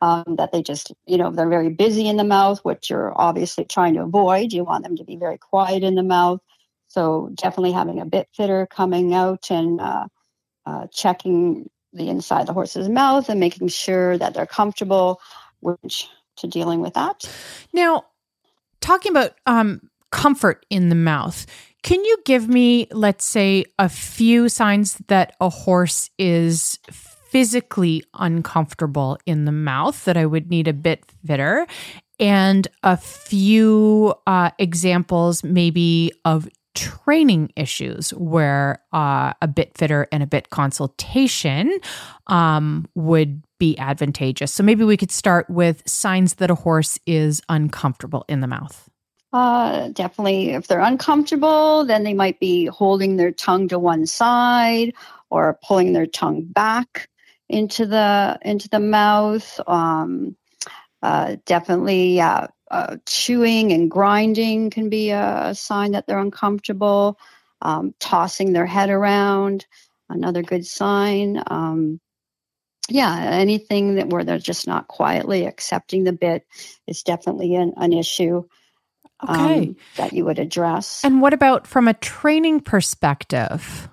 Um, 0.00 0.34
that 0.36 0.50
they 0.50 0.62
just, 0.62 0.90
you 1.06 1.16
know, 1.16 1.30
they're 1.30 1.48
very 1.48 1.68
busy 1.68 2.08
in 2.08 2.16
the 2.16 2.24
mouth, 2.24 2.58
which 2.64 2.90
you're 2.90 3.12
obviously 3.14 3.64
trying 3.64 3.94
to 3.94 4.02
avoid. 4.02 4.52
You 4.52 4.64
want 4.64 4.82
them 4.82 4.96
to 4.96 5.04
be 5.04 5.14
very 5.14 5.38
quiet 5.38 5.84
in 5.84 5.94
the 5.94 6.02
mouth. 6.02 6.40
So 6.88 7.30
definitely 7.34 7.70
having 7.70 8.00
a 8.00 8.04
bit 8.04 8.28
fitter 8.34 8.66
coming 8.66 9.14
out 9.14 9.48
and 9.48 9.80
uh, 9.80 10.08
uh, 10.66 10.86
checking 10.92 11.70
the 11.92 12.08
inside 12.08 12.46
the 12.46 12.52
horse's 12.52 12.88
mouth 12.88 13.28
and 13.28 13.40
making 13.40 13.68
sure 13.68 14.18
that 14.18 14.34
they're 14.34 14.46
comfortable 14.46 15.20
which 15.60 16.08
to 16.36 16.46
dealing 16.46 16.80
with 16.80 16.94
that. 16.94 17.24
Now, 17.72 18.04
talking 18.80 19.12
about 19.12 19.32
um, 19.46 19.80
comfort 20.10 20.66
in 20.70 20.88
the 20.88 20.94
mouth, 20.94 21.46
can 21.82 22.04
you 22.04 22.16
give 22.24 22.48
me, 22.48 22.86
let's 22.90 23.24
say, 23.24 23.64
a 23.78 23.88
few 23.88 24.48
signs 24.48 24.98
that 25.08 25.34
a 25.40 25.48
horse 25.48 26.10
is 26.18 26.78
physically 26.90 28.04
uncomfortable 28.14 29.18
in 29.26 29.46
the 29.46 29.52
mouth 29.52 30.04
that 30.04 30.16
I 30.16 30.26
would 30.26 30.50
need 30.50 30.68
a 30.68 30.72
bit 30.72 31.04
fitter? 31.26 31.66
And 32.20 32.68
a 32.84 32.96
few 32.96 34.14
uh, 34.28 34.50
examples, 34.58 35.42
maybe, 35.42 36.12
of 36.24 36.48
training 36.74 37.52
issues 37.56 38.10
where 38.10 38.82
uh, 38.92 39.32
a 39.42 39.48
bit 39.48 39.76
fitter 39.76 40.08
and 40.12 40.22
a 40.22 40.26
bit 40.26 40.50
consultation 40.50 41.78
um, 42.28 42.88
would 42.94 43.42
be 43.58 43.78
advantageous. 43.78 44.52
So 44.52 44.62
maybe 44.62 44.84
we 44.84 44.96
could 44.96 45.10
start 45.10 45.48
with 45.48 45.82
signs 45.88 46.34
that 46.34 46.50
a 46.50 46.54
horse 46.54 46.98
is 47.06 47.40
uncomfortable 47.48 48.24
in 48.28 48.40
the 48.40 48.46
mouth. 48.46 48.88
Uh, 49.32 49.88
definitely, 49.88 50.50
if 50.50 50.66
they're 50.66 50.80
uncomfortable, 50.80 51.84
then 51.86 52.04
they 52.04 52.12
might 52.12 52.38
be 52.38 52.66
holding 52.66 53.16
their 53.16 53.32
tongue 53.32 53.66
to 53.68 53.78
one 53.78 54.04
side 54.04 54.92
or 55.30 55.58
pulling 55.62 55.94
their 55.94 56.06
tongue 56.06 56.42
back 56.44 57.08
into 57.48 57.86
the 57.86 58.38
into 58.42 58.68
the 58.68 58.80
mouth. 58.80 59.60
Um, 59.66 60.36
uh, 61.02 61.36
definitely, 61.46 62.20
uh, 62.72 62.96
chewing 63.06 63.72
and 63.72 63.90
grinding 63.90 64.70
can 64.70 64.88
be 64.88 65.10
a, 65.10 65.50
a 65.50 65.54
sign 65.54 65.92
that 65.92 66.06
they're 66.06 66.18
uncomfortable. 66.18 67.18
Um, 67.64 67.94
tossing 68.00 68.54
their 68.54 68.66
head 68.66 68.90
around, 68.90 69.66
another 70.08 70.42
good 70.42 70.66
sign. 70.66 71.40
Um, 71.46 72.00
yeah, 72.88 73.16
anything 73.20 73.94
that 73.94 74.08
where 74.08 74.24
they're 74.24 74.38
just 74.38 74.66
not 74.66 74.88
quietly 74.88 75.46
accepting 75.46 76.02
the 76.02 76.12
bit 76.12 76.44
is 76.88 77.04
definitely 77.04 77.54
an, 77.54 77.72
an 77.76 77.92
issue. 77.92 78.42
Okay. 79.22 79.68
Um, 79.68 79.76
that 79.96 80.12
you 80.12 80.24
would 80.24 80.40
address. 80.40 81.04
And 81.04 81.20
what 81.20 81.32
about 81.32 81.68
from 81.68 81.86
a 81.86 81.94
training 81.94 82.62
perspective? 82.62 83.88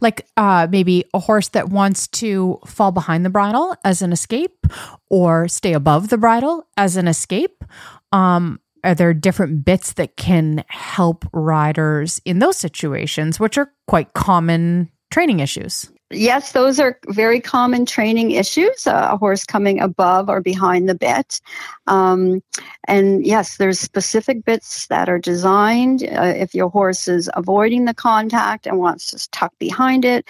Like 0.00 0.26
uh, 0.36 0.66
maybe 0.70 1.04
a 1.14 1.18
horse 1.18 1.48
that 1.50 1.68
wants 1.68 2.06
to 2.08 2.58
fall 2.66 2.92
behind 2.92 3.24
the 3.24 3.30
bridle 3.30 3.74
as 3.84 4.02
an 4.02 4.12
escape 4.12 4.66
or 5.10 5.48
stay 5.48 5.72
above 5.72 6.08
the 6.08 6.18
bridle 6.18 6.66
as 6.76 6.96
an 6.96 7.08
escape. 7.08 7.64
Um, 8.12 8.60
are 8.84 8.94
there 8.94 9.12
different 9.14 9.64
bits 9.64 9.94
that 9.94 10.16
can 10.16 10.64
help 10.68 11.24
riders 11.32 12.20
in 12.24 12.38
those 12.38 12.56
situations 12.56 13.40
which 13.40 13.58
are 13.58 13.72
quite 13.88 14.12
common 14.12 14.90
training 15.10 15.40
issues 15.40 15.90
yes, 16.10 16.52
those 16.52 16.78
are 16.78 16.98
very 17.08 17.40
common 17.40 17.86
training 17.86 18.32
issues. 18.32 18.86
Uh, 18.86 19.08
a 19.12 19.16
horse 19.16 19.44
coming 19.44 19.80
above 19.80 20.28
or 20.28 20.40
behind 20.40 20.88
the 20.88 20.94
bit, 20.94 21.40
um, 21.86 22.42
and 22.86 23.26
yes, 23.26 23.56
there's 23.56 23.80
specific 23.80 24.44
bits 24.44 24.86
that 24.86 25.08
are 25.08 25.18
designed. 25.18 26.02
Uh, 26.04 26.34
if 26.36 26.54
your 26.54 26.68
horse 26.68 27.08
is 27.08 27.30
avoiding 27.34 27.84
the 27.84 27.94
contact 27.94 28.66
and 28.66 28.78
wants 28.78 29.08
to 29.08 29.30
tuck 29.30 29.52
behind 29.58 30.04
it, 30.04 30.28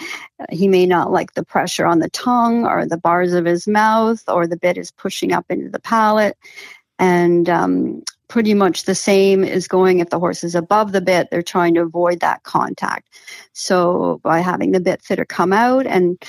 he 0.49 0.67
may 0.67 0.85
not 0.85 1.11
like 1.11 1.33
the 1.33 1.45
pressure 1.45 1.85
on 1.85 1.99
the 1.99 2.09
tongue 2.09 2.65
or 2.65 2.85
the 2.85 2.97
bars 2.97 3.33
of 3.33 3.45
his 3.45 3.67
mouth, 3.67 4.23
or 4.27 4.47
the 4.47 4.57
bit 4.57 4.77
is 4.77 4.91
pushing 4.91 5.31
up 5.31 5.45
into 5.49 5.69
the 5.69 5.79
palate. 5.79 6.37
And 6.99 7.47
um, 7.47 8.03
pretty 8.27 8.53
much 8.53 8.83
the 8.83 8.95
same 8.95 9.43
is 9.43 9.67
going 9.67 9.99
if 9.99 10.09
the 10.09 10.19
horse 10.19 10.43
is 10.43 10.55
above 10.55 10.91
the 10.91 11.01
bit, 11.01 11.29
they're 11.29 11.41
trying 11.41 11.73
to 11.73 11.81
avoid 11.81 12.19
that 12.19 12.43
contact. 12.43 13.07
So 13.53 14.19
by 14.23 14.39
having 14.39 14.71
the 14.71 14.79
bit 14.79 15.01
fitter 15.01 15.25
come 15.25 15.53
out 15.53 15.87
and 15.87 16.21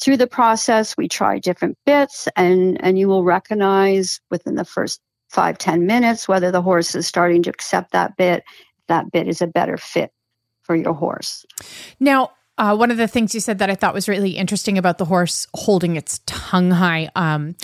through 0.00 0.18
the 0.18 0.26
process, 0.26 0.96
we 0.96 1.08
try 1.08 1.38
different 1.38 1.78
bits 1.86 2.28
and, 2.36 2.82
and 2.84 2.98
you 2.98 3.08
will 3.08 3.24
recognize 3.24 4.20
within 4.30 4.56
the 4.56 4.64
first 4.64 5.00
five 5.30 5.56
ten 5.58 5.86
minutes 5.86 6.28
whether 6.28 6.50
the 6.50 6.62
horse 6.62 6.94
is 6.94 7.06
starting 7.06 7.42
to 7.42 7.50
accept 7.50 7.92
that 7.92 8.16
bit, 8.16 8.44
that 8.88 9.10
bit 9.10 9.26
is 9.26 9.40
a 9.40 9.46
better 9.46 9.76
fit 9.76 10.12
for 10.62 10.76
your 10.76 10.94
horse. 10.94 11.46
Now, 12.00 12.30
Uh, 12.58 12.74
one 12.74 12.90
of 12.90 12.96
the 12.96 13.06
things 13.06 13.34
you 13.34 13.40
said 13.40 13.58
that 13.58 13.68
I 13.68 13.74
thought 13.74 13.92
was 13.92 14.08
really 14.08 14.30
interesting 14.30 14.78
about 14.78 14.96
the 14.96 15.04
horse 15.04 15.46
holding 15.52 15.96
its 15.96 16.20
tongue 16.24 16.70
high. 16.70 17.10
Um, 17.14 17.54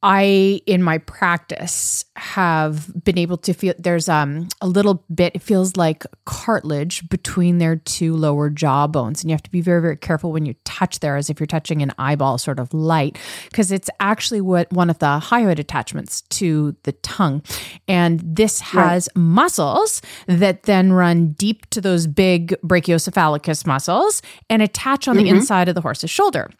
I, 0.00 0.60
in 0.66 0.80
my 0.80 0.98
practice, 0.98 2.04
have 2.14 2.88
been 3.02 3.18
able 3.18 3.36
to 3.38 3.52
feel 3.52 3.74
there's 3.78 4.08
um, 4.08 4.48
a 4.60 4.68
little 4.68 5.04
bit, 5.12 5.34
it 5.34 5.42
feels 5.42 5.76
like 5.76 6.04
cartilage 6.24 7.08
between 7.08 7.58
their 7.58 7.76
two 7.76 8.14
lower 8.14 8.48
jaw 8.48 8.86
bones. 8.86 9.22
And 9.22 9.30
you 9.30 9.34
have 9.34 9.42
to 9.42 9.50
be 9.50 9.60
very, 9.60 9.82
very 9.82 9.96
careful 9.96 10.30
when 10.30 10.46
you 10.46 10.54
touch 10.64 11.00
there, 11.00 11.16
as 11.16 11.30
if 11.30 11.40
you're 11.40 11.48
touching 11.48 11.82
an 11.82 11.92
eyeball 11.98 12.38
sort 12.38 12.60
of 12.60 12.72
light, 12.72 13.18
because 13.50 13.72
it's 13.72 13.90
actually 13.98 14.40
what 14.40 14.72
one 14.72 14.88
of 14.88 15.00
the 15.00 15.18
hyoid 15.20 15.58
attachments 15.58 16.20
to 16.22 16.76
the 16.84 16.92
tongue. 16.92 17.42
And 17.88 18.20
this 18.20 18.60
has 18.60 19.08
right. 19.16 19.20
muscles 19.20 20.00
that 20.28 20.62
then 20.62 20.92
run 20.92 21.32
deep 21.32 21.68
to 21.70 21.80
those 21.80 22.06
big 22.06 22.54
brachiocephalicus 22.62 23.66
muscles 23.66 24.22
and 24.48 24.62
attach 24.62 25.08
on 25.08 25.16
mm-hmm. 25.16 25.24
the 25.24 25.30
inside 25.30 25.68
of 25.68 25.74
the 25.74 25.80
horse's 25.80 26.10
shoulder. 26.10 26.50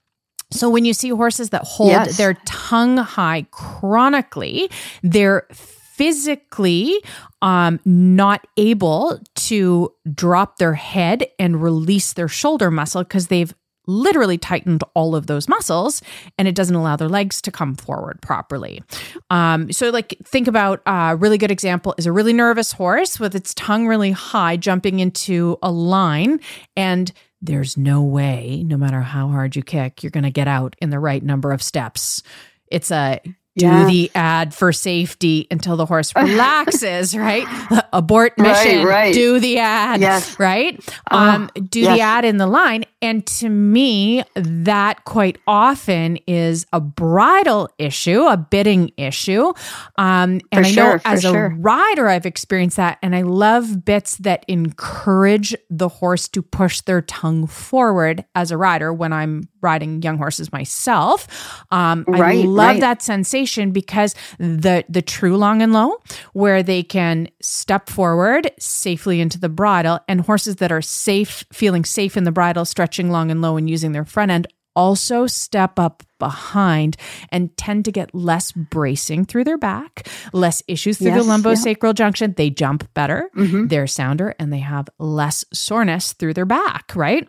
So 0.51 0.71
when 0.71 0.85
you 0.85 0.95
see 0.95 1.11
horses 1.11 1.51
that 1.51 1.65
hold 1.65 1.91
yes. 1.91 2.17
their 2.17 2.35
tongue 2.47 2.97
high 2.97 3.47
chronically, 3.51 4.71
they're 5.03 5.47
physically 5.53 7.03
um, 7.43 7.81
not 7.85 8.47
able 8.57 9.21
to 9.35 9.93
drop 10.15 10.59
their 10.59 10.75
head 10.75 11.27
and 11.39 11.63
release 11.63 12.13
their 12.13 12.29
shoulder 12.29 12.71
muscle 12.71 13.03
because 13.03 13.27
they've 13.27 13.53
literally 13.89 14.39
tightened 14.39 14.85
all 14.95 15.17
of 15.17 15.27
those 15.27 15.49
muscles 15.49 16.03
and 16.37 16.47
it 16.47 16.55
doesn't 16.55 16.77
allow 16.77 16.95
their 16.95 17.09
legs 17.09 17.43
to 17.43 17.51
come 17.51 17.75
forward 17.75 18.21
properly. 18.21 18.83
Um, 19.31 19.73
so, 19.73 19.91
like, 19.91 20.17
think 20.25 20.47
about 20.47 20.83
a 20.87 21.17
really 21.17 21.39
good 21.39 21.51
example 21.51 21.95
is 21.99 22.07
a 22.07 22.13
really 22.13 22.35
nervous 22.35 22.71
horse 22.71 23.19
with 23.19 23.35
its 23.35 23.55
tongue 23.55 23.89
really 23.89 24.13
high 24.13 24.57
jumping 24.57 25.01
into 25.01 25.59
a 25.63 25.73
line 25.73 26.39
and 26.77 27.13
there's 27.41 27.77
no 27.77 28.03
way, 28.03 28.65
no 28.67 28.77
matter 28.77 29.01
how 29.01 29.29
hard 29.29 29.57
you 29.57 29.63
kick, 29.63 30.03
you're 30.03 30.11
going 30.11 30.25
to 30.25 30.31
get 30.31 30.49
out 30.49 30.75
in 30.81 30.91
the 30.91 30.99
right 30.99 31.23
number 31.23 31.53
of 31.53 31.63
steps. 31.63 32.23
It's 32.67 32.91
a 32.91 33.21
do 33.59 33.67
yeah. 33.67 33.87
the 33.87 34.11
add 34.15 34.55
for 34.55 34.73
safety 34.73 35.47
until 35.51 35.77
the 35.77 35.85
horse 35.85 36.15
relaxes, 36.17 37.17
right? 37.17 37.45
Abort 37.93 38.39
mission, 38.39 38.85
right, 38.85 38.87
right. 38.87 39.15
do 39.15 39.41
the 39.41 39.59
add, 39.59 40.01
yes. 40.01 40.39
right? 40.39 40.79
Uh, 41.11 41.17
um, 41.17 41.51
do 41.69 41.81
yes. 41.81 41.97
the 41.97 42.01
add 42.01 42.25
in 42.25 42.37
the 42.37 42.47
line. 42.47 42.85
And 43.03 43.27
to 43.27 43.49
me, 43.49 44.23
that 44.35 45.05
quite 45.05 45.39
often 45.47 46.19
is 46.27 46.67
a 46.73 46.81
bridle 46.81 47.69
issue, 47.79 48.23
a 48.23 48.37
bitting 48.37 48.93
issue. 48.97 49.53
Um, 49.97 50.41
and 50.53 50.65
for 50.65 50.65
I 50.65 50.71
know 50.71 51.01
as 51.05 51.25
a 51.25 51.31
sure. 51.31 51.55
rider, 51.59 52.09
I've 52.09 52.27
experienced 52.27 52.77
that. 52.77 52.99
And 53.03 53.15
I 53.15 53.23
love 53.23 53.85
bits 53.85 54.17
that 54.19 54.45
encourage 54.49 55.55
the 55.69 55.89
horse 55.89 56.29
to 56.29 56.43
push 56.43 56.81
their 56.83 57.03
tongue 57.03 57.47
forward 57.47 58.25
as 58.35 58.51
a 58.51 58.57
rider 58.57 58.93
when 58.93 59.13
I'm 59.13 59.49
riding 59.61 60.03
young 60.03 60.19
horses 60.19 60.53
myself. 60.53 61.27
Um, 61.71 62.05
right, 62.09 62.39
I 62.39 62.43
love 62.43 62.67
right. 62.67 62.81
that 62.81 63.03
sensation 63.03 63.71
because 63.71 64.15
the 64.39 64.85
the 64.89 65.03
true 65.03 65.37
long 65.37 65.63
and 65.63 65.73
low, 65.73 65.97
where 66.33 66.63
they 66.63 66.83
can 66.83 67.29
step 67.41 67.89
forward 67.89 68.51
safely 68.59 69.21
into 69.21 69.39
the 69.39 69.49
bridle, 69.49 70.01
and 70.09 70.21
horses 70.21 70.57
that 70.57 70.73
are 70.73 70.83
safe, 70.83 71.45
feeling 71.53 71.85
safe 71.85 72.17
in 72.17 72.25
the 72.25 72.33
bridle, 72.33 72.65
stretching 72.65 73.11
long 73.11 73.31
and 73.31 73.43
low, 73.43 73.57
and 73.57 73.69
using 73.69 73.93
their 73.93 74.05
front 74.05 74.31
end 74.31 74.47
also 74.79 75.27
step 75.27 75.77
up 75.77 76.05
behind 76.21 76.97
and 77.31 77.57
tend 77.57 77.85
to 77.85 77.91
get 77.91 78.15
less 78.15 78.53
bracing 78.53 79.25
through 79.25 79.43
their 79.43 79.59
back, 79.59 80.07
less 80.33 80.63
issues 80.69 80.99
through 80.99 81.09
yes, 81.09 81.27
the 81.27 81.31
lumbosacral 81.31 81.89
yeah. 81.89 81.93
junction. 81.95 82.35
They 82.37 82.49
jump 82.49 82.89
better, 82.95 83.29
mm-hmm. 83.37 83.67
they're 83.67 83.89
sounder, 83.89 84.37
and 84.39 84.53
they 84.53 84.61
have 84.61 84.89
less 85.01 85.45
soreness 85.53 86.13
through 86.13 86.35
their 86.35 86.47
back, 86.47 86.93
right? 86.95 87.29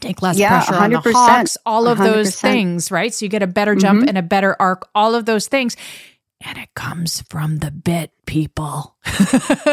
Take 0.00 0.22
less 0.22 0.38
yeah, 0.38 0.48
pressure 0.48 0.80
100%. 0.80 0.82
on 0.82 0.90
the 0.90 1.12
hocks, 1.12 1.56
all 1.66 1.86
of 1.86 1.98
100%. 1.98 2.04
those 2.04 2.40
things, 2.40 2.90
right? 2.90 3.12
So 3.12 3.24
you 3.24 3.28
get 3.28 3.42
a 3.42 3.46
better 3.46 3.74
jump 3.74 4.00
mm-hmm. 4.00 4.08
and 4.08 4.18
a 4.18 4.22
better 4.22 4.56
arc, 4.60 4.88
all 4.94 5.14
of 5.14 5.26
those 5.26 5.48
things. 5.48 5.76
And 6.42 6.58
it 6.58 6.74
comes 6.74 7.22
from 7.30 7.58
the 7.58 7.70
bit, 7.70 8.12
people. 8.26 8.94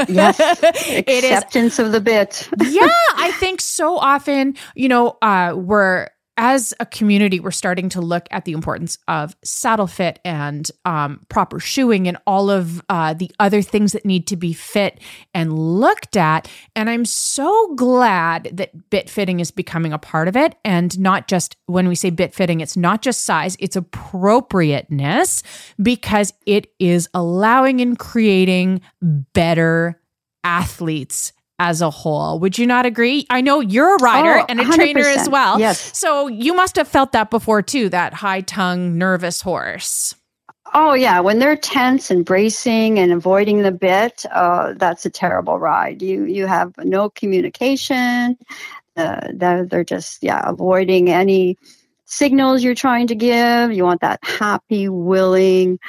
yes. 0.08 0.40
Acceptance 0.40 1.78
of 1.78 1.92
the 1.92 2.00
bit. 2.00 2.50
yeah. 2.62 2.88
I 3.16 3.32
think 3.40 3.60
so 3.60 3.98
often, 3.98 4.56
you 4.74 4.88
know, 4.88 5.18
uh, 5.22 5.54
we're 5.56 6.08
as 6.38 6.74
a 6.80 6.86
community, 6.86 7.40
we're 7.40 7.52
starting 7.52 7.90
to 7.90 8.02
look 8.02 8.28
at 8.32 8.46
the 8.46 8.54
importance 8.54 8.98
of 9.08 9.36
saddle 9.44 9.88
fit 9.88 10.20
and 10.26 10.70
um, 10.84 11.22
proper 11.30 11.60
shoeing 11.60 12.08
and 12.08 12.18
all 12.26 12.50
of 12.50 12.82
uh, 12.90 13.14
the 13.14 13.32
other 13.40 13.62
things 13.62 13.92
that 13.92 14.06
need 14.06 14.26
to 14.28 14.36
be 14.36 14.52
fit 14.52 15.00
and 15.34 15.58
looked 15.58 16.18
at. 16.18 16.50
And 16.76 16.90
I'm 16.90 17.06
so 17.06 17.76
glad 17.76 18.50
that 18.54 18.90
bit 18.90 19.10
fitting 19.10 19.40
is 19.40 19.52
becoming 19.52 19.94
a 19.94 20.00
part 20.00 20.28
of 20.28 20.36
it. 20.36 20.56
And 20.66 21.00
not 21.00 21.28
just 21.28 21.56
when 21.68 21.88
we 21.88 21.96
say 21.96 22.10
bit 22.10 22.34
fitting, 22.34 22.62
it's 22.62 22.78
not 22.78 23.02
just 23.02 23.24
size, 23.24 23.56
it's 23.60 23.76
appropriateness 23.76 25.44
because 25.82 26.34
it 26.48 26.72
is 26.80 27.08
allowing 27.14 27.80
and 27.80 27.98
creating 27.98 28.82
better 29.02 30.00
athletes 30.44 31.32
as 31.64 31.82
a 31.82 31.90
whole. 31.90 32.40
Would 32.40 32.58
you 32.58 32.68
not 32.68 32.86
agree? 32.86 33.26
I 33.30 33.40
know 33.40 33.62
you're 33.62 33.96
a 33.96 34.04
rider 34.04 34.42
oh, 34.42 34.46
and 34.50 34.60
a 34.60 34.66
100%. 34.66 34.76
trainer 34.76 35.08
as 35.08 35.30
well. 35.30 35.58
Yes. 35.58 35.98
So 35.98 36.28
you 36.28 36.54
must 36.54 36.76
have 36.76 36.90
felt 36.90 37.14
that 37.14 37.30
before 37.30 37.62
too, 37.62 37.88
that 37.90 38.14
high 38.14 38.42
tongue, 38.42 38.98
nervous 38.98 39.42
horse. 39.42 40.14
Oh 40.74 40.94
yeah, 40.94 41.22
when 41.22 41.40
they're 41.40 41.56
tense 41.56 42.12
and 42.12 42.26
bracing 42.26 43.00
and 43.00 43.14
avoiding 43.14 43.62
the 43.62 43.72
bit, 43.72 44.26
uh, 44.32 44.74
that's 44.76 45.06
a 45.06 45.10
terrible 45.10 45.58
ride. 45.58 46.02
You 46.02 46.26
you 46.26 46.48
have 46.48 46.74
no 46.80 47.10
communication. 47.12 48.38
Uh, 48.98 49.28
they're, 49.34 49.66
they're 49.66 49.84
just 49.84 50.22
yeah 50.24 50.42
avoiding 50.50 51.10
any 51.10 51.58
signals 52.06 52.64
you're 52.64 52.76
trying 52.76 53.08
to 53.08 53.16
give. 53.16 53.72
You 53.72 53.84
want 53.84 54.02
that 54.02 54.20
happy, 54.24 54.90
willing, 54.90 55.80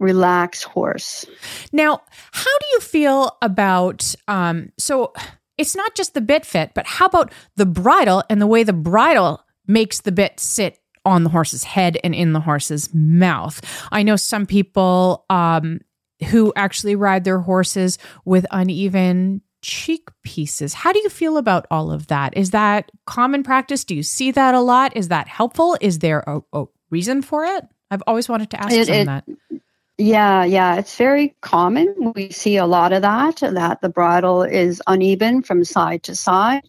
relaxed 0.00 0.64
horse. 0.64 1.24
Now, 1.72 2.00
how 2.32 2.58
do 2.58 2.66
you 2.72 2.80
feel 2.80 3.36
about 3.42 4.14
um, 4.26 4.72
so 4.78 5.12
it's 5.58 5.76
not 5.76 5.94
just 5.94 6.14
the 6.14 6.20
bit 6.20 6.44
fit, 6.44 6.72
but 6.74 6.86
how 6.86 7.06
about 7.06 7.32
the 7.56 7.66
bridle 7.66 8.24
and 8.28 8.40
the 8.40 8.46
way 8.46 8.62
the 8.62 8.72
bridle 8.72 9.44
makes 9.66 10.00
the 10.00 10.10
bit 10.10 10.40
sit 10.40 10.78
on 11.04 11.22
the 11.22 11.30
horse's 11.30 11.64
head 11.64 11.98
and 12.02 12.14
in 12.14 12.32
the 12.32 12.40
horse's 12.40 12.92
mouth? 12.94 13.60
I 13.92 14.02
know 14.02 14.16
some 14.16 14.46
people 14.46 15.26
um, 15.28 15.80
who 16.30 16.52
actually 16.56 16.96
ride 16.96 17.24
their 17.24 17.40
horses 17.40 17.98
with 18.24 18.46
uneven 18.50 19.42
cheek 19.62 20.08
pieces. 20.24 20.72
How 20.72 20.92
do 20.92 20.98
you 21.00 21.10
feel 21.10 21.36
about 21.36 21.66
all 21.70 21.92
of 21.92 22.06
that? 22.06 22.34
Is 22.36 22.52
that 22.52 22.90
common 23.04 23.42
practice? 23.42 23.84
Do 23.84 23.94
you 23.94 24.02
see 24.02 24.30
that 24.30 24.54
a 24.54 24.60
lot? 24.60 24.96
Is 24.96 25.08
that 25.08 25.28
helpful? 25.28 25.76
Is 25.82 25.98
there 25.98 26.24
a, 26.26 26.40
a 26.54 26.64
reason 26.90 27.20
for 27.20 27.44
it? 27.44 27.64
I've 27.90 28.02
always 28.06 28.28
wanted 28.28 28.50
to 28.50 28.62
ask 28.62 28.72
it, 28.72 28.88
it, 28.88 29.06
that. 29.06 29.24
Yeah, 30.00 30.44
yeah, 30.44 30.76
it's 30.76 30.96
very 30.96 31.36
common. 31.42 32.14
We 32.14 32.30
see 32.30 32.56
a 32.56 32.64
lot 32.64 32.94
of 32.94 33.02
that, 33.02 33.36
that 33.40 33.82
the 33.82 33.90
bridle 33.90 34.42
is 34.42 34.80
uneven 34.86 35.42
from 35.42 35.62
side 35.62 36.04
to 36.04 36.16
side. 36.16 36.62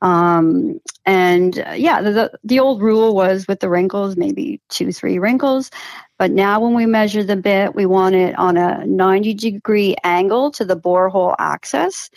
Um, 0.00 0.80
and 1.04 1.58
uh, 1.58 1.72
yeah, 1.72 2.00
the, 2.00 2.32
the 2.42 2.58
old 2.58 2.80
rule 2.80 3.14
was 3.14 3.46
with 3.46 3.60
the 3.60 3.68
wrinkles, 3.68 4.16
maybe 4.16 4.62
two, 4.70 4.92
three 4.92 5.18
wrinkles. 5.18 5.70
But 6.16 6.30
now 6.30 6.58
when 6.58 6.72
we 6.72 6.86
measure 6.86 7.22
the 7.22 7.36
bit, 7.36 7.74
we 7.74 7.84
want 7.84 8.14
it 8.14 8.34
on 8.38 8.56
a 8.56 8.86
90 8.86 9.34
degree 9.34 9.94
angle 10.02 10.50
to 10.52 10.64
the 10.64 10.76
borehole 10.76 11.34
axis 11.38 12.08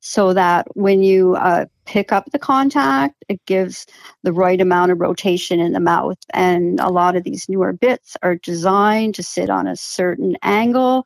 so 0.00 0.34
that 0.34 0.66
when 0.76 1.02
you 1.02 1.36
uh, 1.36 1.64
pick 1.90 2.12
up 2.12 2.30
the 2.30 2.38
contact, 2.38 3.24
it 3.28 3.44
gives 3.46 3.84
the 4.22 4.32
right 4.32 4.60
amount 4.60 4.92
of 4.92 5.00
rotation 5.00 5.58
in 5.58 5.72
the 5.72 5.80
mouth. 5.80 6.18
And 6.32 6.78
a 6.78 6.88
lot 6.88 7.16
of 7.16 7.24
these 7.24 7.48
newer 7.48 7.72
bits 7.72 8.16
are 8.22 8.36
designed 8.36 9.16
to 9.16 9.24
sit 9.24 9.50
on 9.50 9.66
a 9.66 9.74
certain 9.74 10.36
angle. 10.42 11.04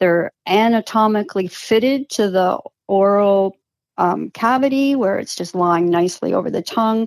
They're 0.00 0.32
anatomically 0.48 1.46
fitted 1.46 2.10
to 2.10 2.30
the 2.30 2.58
oral 2.88 3.56
um, 3.96 4.30
cavity 4.30 4.96
where 4.96 5.20
it's 5.20 5.36
just 5.36 5.54
lying 5.54 5.88
nicely 5.88 6.34
over 6.34 6.50
the 6.50 6.62
tongue. 6.62 7.06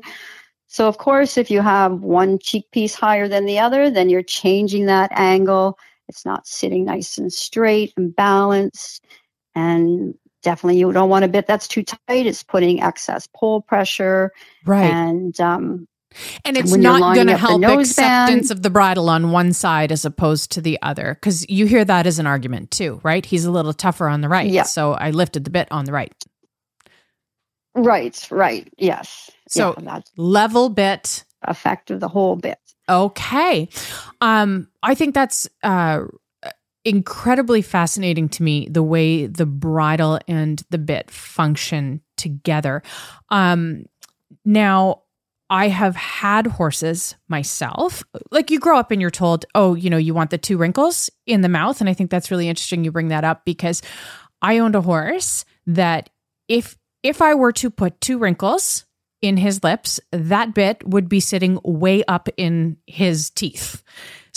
So, 0.68 0.88
of 0.88 0.98
course, 0.98 1.38
if 1.38 1.52
you 1.52 1.62
have 1.62 2.00
one 2.00 2.40
cheek 2.40 2.72
piece 2.72 2.96
higher 2.96 3.28
than 3.28 3.46
the 3.46 3.60
other, 3.60 3.90
then 3.90 4.08
you're 4.08 4.24
changing 4.24 4.86
that 4.86 5.12
angle. 5.14 5.78
It's 6.08 6.26
not 6.26 6.48
sitting 6.48 6.86
nice 6.86 7.18
and 7.18 7.32
straight 7.32 7.92
and 7.98 8.16
balanced. 8.16 9.04
And 9.54 10.16
definitely 10.44 10.80
you 10.80 10.92
don't 10.92 11.10
want 11.10 11.26
a 11.26 11.28
bit 11.28 11.48
that's 11.48 11.68
too 11.68 11.84
tight. 11.84 12.26
It's 12.26 12.44
putting 12.44 12.82
excess 12.82 13.28
pull 13.36 13.62
pressure. 13.62 14.32
Right. 14.66 14.86
And 14.86 15.40
um, 15.40 15.88
and 16.46 16.58
it's 16.58 16.76
not 16.76 17.16
going 17.16 17.28
to 17.28 17.38
help 17.38 17.64
acceptance 17.64 18.48
band, 18.48 18.52
of 18.52 18.64
the 18.64 18.70
bridle 18.70 19.10
on 19.10 19.32
one 19.32 19.54
side 19.54 19.92
as 19.92 20.06
opposed 20.06 20.52
to 20.54 20.62
the 20.62 20.80
other. 20.82 21.16
Because 21.16 21.48
you 21.50 21.66
hear 21.66 21.86
that 21.86 22.08
as 22.08 22.20
an 22.20 22.26
argument 22.26 22.72
too, 22.72 23.00
right? 23.04 23.26
He's 23.26 23.46
a 23.46 23.52
little 23.52 23.74
tougher 23.74 24.08
on 24.08 24.22
the 24.22 24.30
right. 24.30 24.50
Yeah. 24.50 24.64
So 24.64 24.94
I 24.94 25.12
lifted 25.12 25.44
the 25.44 25.50
bit 25.50 25.68
on 25.72 25.86
the 25.86 25.92
right. 25.92 26.14
Right, 27.76 28.28
right. 28.32 28.68
Yes. 28.78 29.30
So 29.48 29.76
yeah, 29.78 29.84
that's 29.84 30.12
level 30.18 30.70
bit. 30.70 31.24
Effect 31.44 31.92
of 31.92 32.00
the 32.00 32.08
whole 32.08 32.36
bit. 32.36 32.58
Okay. 32.90 33.70
Um, 34.22 34.70
I 34.82 34.96
think 34.96 35.14
that's 35.14 35.48
uh 35.62 36.06
incredibly 36.88 37.62
fascinating 37.62 38.30
to 38.30 38.44
me 38.44 38.66
the 38.72 38.82
way 38.82 39.28
the 39.28 39.46
bridle 39.46 40.20
and 40.26 40.64
the 40.70 40.78
bit 40.78 41.12
function 41.12 42.00
together. 42.16 42.82
Um, 43.30 43.88
now, 44.46 45.02
I 45.50 45.68
have 45.68 45.98
had 45.98 46.48
horses 46.48 47.16
myself. 47.28 48.04
Like 48.32 48.50
you 48.52 48.60
grow 48.60 48.80
up 48.80 48.92
and 48.92 49.02
you're 49.02 49.12
told, 49.12 49.46
oh, 49.54 49.76
you 49.76 49.90
know, 49.90 49.98
you 49.98 50.14
want 50.14 50.30
the 50.30 50.38
two 50.38 50.58
wrinkles 50.58 51.10
in 51.26 51.42
the 51.42 51.50
mouth. 51.50 51.82
And 51.82 51.90
I 51.90 51.94
think 51.94 52.10
that's 52.10 52.32
really 52.32 52.48
interesting 52.48 52.86
you 52.86 52.92
bring 52.92 53.10
that 53.10 53.26
up 53.26 53.44
because 53.44 53.82
I 54.42 54.60
owned 54.60 54.76
a 54.76 54.82
horse 54.82 55.44
that 55.66 56.10
if 56.48 56.78
if 57.04 57.22
I 57.22 57.34
were 57.34 57.52
to 57.54 57.70
put 57.70 58.00
two 58.00 58.18
wrinkles 58.18 58.86
in 59.22 59.36
his 59.36 59.62
lips, 59.62 60.00
that 60.12 60.54
bit 60.54 60.88
would 60.88 61.10
be 61.10 61.20
sitting 61.20 61.60
way 61.64 62.04
up 62.06 62.30
in 62.38 62.78
his 62.86 63.30
teeth. 63.30 63.84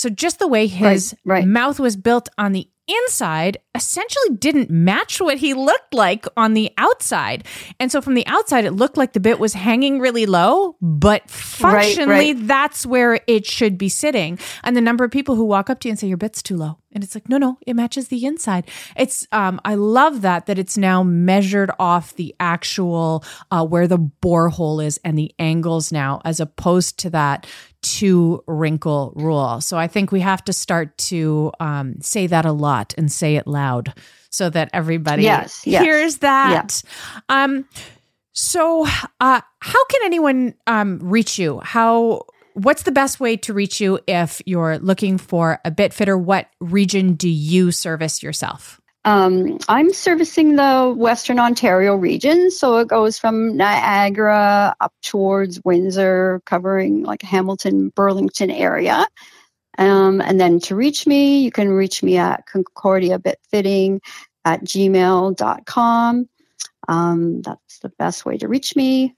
So 0.00 0.08
just 0.08 0.38
the 0.38 0.48
way 0.48 0.66
his 0.66 1.14
right, 1.26 1.40
right. 1.40 1.46
mouth 1.46 1.78
was 1.78 1.94
built 1.94 2.30
on 2.38 2.52
the 2.52 2.66
inside 2.88 3.58
essentially 3.74 4.34
didn't 4.36 4.70
match 4.70 5.20
what 5.20 5.36
he 5.36 5.52
looked 5.52 5.92
like 5.92 6.24
on 6.38 6.54
the 6.54 6.70
outside. 6.78 7.44
And 7.78 7.92
so 7.92 8.00
from 8.00 8.14
the 8.14 8.26
outside, 8.26 8.64
it 8.64 8.70
looked 8.70 8.96
like 8.96 9.12
the 9.12 9.20
bit 9.20 9.38
was 9.38 9.52
hanging 9.52 10.00
really 10.00 10.24
low, 10.24 10.76
but 10.80 11.28
functionally, 11.28 12.32
right, 12.32 12.46
that's 12.46 12.86
where 12.86 13.20
it 13.26 13.44
should 13.44 13.76
be 13.76 13.90
sitting. 13.90 14.38
And 14.64 14.74
the 14.74 14.80
number 14.80 15.04
of 15.04 15.10
people 15.10 15.34
who 15.34 15.44
walk 15.44 15.68
up 15.68 15.80
to 15.80 15.88
you 15.88 15.90
and 15.90 15.98
say, 15.98 16.06
Your 16.08 16.16
bit's 16.16 16.42
too 16.42 16.56
low. 16.56 16.78
And 16.92 17.04
it's 17.04 17.14
like, 17.14 17.28
no, 17.28 17.38
no, 17.38 17.58
it 17.66 17.74
matches 17.74 18.08
the 18.08 18.24
inside. 18.24 18.68
It's, 18.96 19.26
um, 19.30 19.60
I 19.64 19.76
love 19.76 20.22
that, 20.22 20.46
that 20.46 20.58
it's 20.58 20.76
now 20.76 21.02
measured 21.02 21.70
off 21.78 22.14
the 22.16 22.34
actual, 22.40 23.24
uh, 23.50 23.64
where 23.64 23.86
the 23.86 23.98
borehole 23.98 24.84
is 24.84 24.98
and 25.04 25.16
the 25.16 25.32
angles 25.38 25.92
now, 25.92 26.20
as 26.24 26.40
opposed 26.40 26.98
to 27.00 27.10
that 27.10 27.46
two 27.82 28.42
wrinkle 28.46 29.12
rule. 29.14 29.60
So 29.60 29.78
I 29.78 29.86
think 29.86 30.12
we 30.12 30.20
have 30.20 30.44
to 30.44 30.52
start 30.52 30.98
to 30.98 31.52
um, 31.60 32.00
say 32.00 32.26
that 32.26 32.44
a 32.44 32.52
lot 32.52 32.94
and 32.98 33.10
say 33.10 33.36
it 33.36 33.46
loud 33.46 33.94
so 34.30 34.50
that 34.50 34.70
everybody 34.72 35.22
yes, 35.22 35.66
yes. 35.66 35.82
hears 35.82 36.18
that. 36.18 36.82
Yeah. 37.30 37.44
Um, 37.44 37.66
so, 38.32 38.86
uh, 39.20 39.40
how 39.58 39.84
can 39.86 40.00
anyone 40.04 40.54
um, 40.66 40.98
reach 41.02 41.38
you? 41.38 41.60
How 41.60 42.22
what's 42.54 42.82
the 42.82 42.92
best 42.92 43.20
way 43.20 43.36
to 43.38 43.54
reach 43.54 43.80
you 43.80 44.00
if 44.06 44.40
you're 44.46 44.78
looking 44.78 45.18
for 45.18 45.60
a 45.64 45.70
bit 45.70 45.92
fitter? 45.92 46.16
What 46.16 46.48
region 46.60 47.14
do 47.14 47.28
you 47.28 47.72
service 47.72 48.22
yourself? 48.22 48.80
Um, 49.06 49.58
I'm 49.68 49.92
servicing 49.94 50.56
the 50.56 50.94
Western 50.94 51.38
Ontario 51.38 51.94
region, 51.96 52.50
so 52.50 52.76
it 52.78 52.88
goes 52.88 53.18
from 53.18 53.56
Niagara 53.56 54.74
up 54.80 54.92
towards 55.02 55.60
Windsor, 55.64 56.42
covering 56.44 57.02
like 57.02 57.22
Hamilton, 57.22 57.88
Burlington 57.90 58.50
area. 58.50 59.06
Um, 59.78 60.20
and 60.20 60.38
then 60.38 60.60
to 60.60 60.76
reach 60.76 61.06
me, 61.06 61.40
you 61.40 61.50
can 61.50 61.70
reach 61.70 62.02
me 62.02 62.18
at 62.18 62.44
Concordia 62.46 63.18
Bitfitting 63.18 64.00
at 64.44 64.62
gmail.com. 64.62 66.28
Um, 66.88 67.42
that's 67.42 67.78
the 67.78 67.88
best 67.98 68.26
way 68.26 68.36
to 68.38 68.48
reach 68.48 68.76
me. 68.76 69.14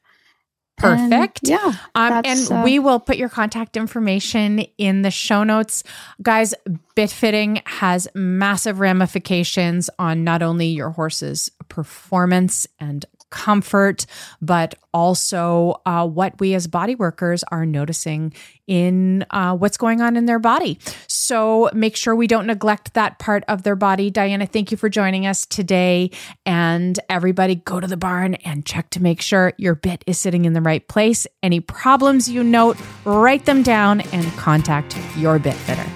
Perfect. 0.78 1.40
And, 1.42 1.48
yeah. 1.48 1.74
Um, 1.94 2.22
and 2.24 2.52
uh, 2.52 2.62
we 2.64 2.78
will 2.78 2.98
put 2.98 3.16
your 3.16 3.28
contact 3.28 3.76
information 3.76 4.60
in 4.78 5.02
the 5.02 5.10
show 5.10 5.44
notes. 5.44 5.84
Guys, 6.22 6.54
Bitfitting 6.96 7.66
has 7.66 8.08
massive 8.14 8.80
ramifications 8.80 9.90
on 9.98 10.24
not 10.24 10.42
only 10.42 10.66
your 10.66 10.90
horse's 10.90 11.50
performance 11.68 12.66
and 12.80 13.04
comfort, 13.32 14.06
but 14.40 14.76
also 14.94 15.80
uh, 15.86 16.06
what 16.06 16.38
we 16.38 16.54
as 16.54 16.68
body 16.68 16.94
workers 16.94 17.42
are 17.50 17.66
noticing 17.66 18.32
in 18.68 19.24
uh, 19.30 19.56
what's 19.56 19.76
going 19.76 20.00
on 20.00 20.16
in 20.16 20.26
their 20.26 20.38
body. 20.38 20.78
So 21.08 21.68
make 21.72 21.96
sure 21.96 22.14
we 22.14 22.28
don't 22.28 22.46
neglect 22.46 22.94
that 22.94 23.18
part 23.18 23.42
of 23.48 23.64
their 23.64 23.74
body. 23.74 24.10
Diana, 24.10 24.46
thank 24.46 24.70
you 24.70 24.76
for 24.76 24.88
joining 24.88 25.26
us 25.26 25.46
today. 25.46 26.10
And 26.46 27.00
everybody, 27.08 27.56
go 27.56 27.80
to 27.80 27.86
the 27.86 27.96
barn 27.96 28.34
and 28.36 28.64
check 28.64 28.90
to 28.90 29.02
make 29.02 29.20
sure 29.20 29.52
your 29.56 29.74
bit 29.74 30.04
is 30.06 30.18
sitting 30.18 30.44
in 30.44 30.52
the 30.52 30.60
right 30.60 30.86
place. 30.86 31.26
Any 31.42 31.58
problems 31.58 32.28
you 32.28 32.44
note, 32.44 32.76
write 33.04 33.46
them 33.46 33.62
down 33.62 34.02
and 34.12 34.26
contact 34.36 34.96
your 35.16 35.38
bit 35.38 35.54
fitter. 35.54 35.86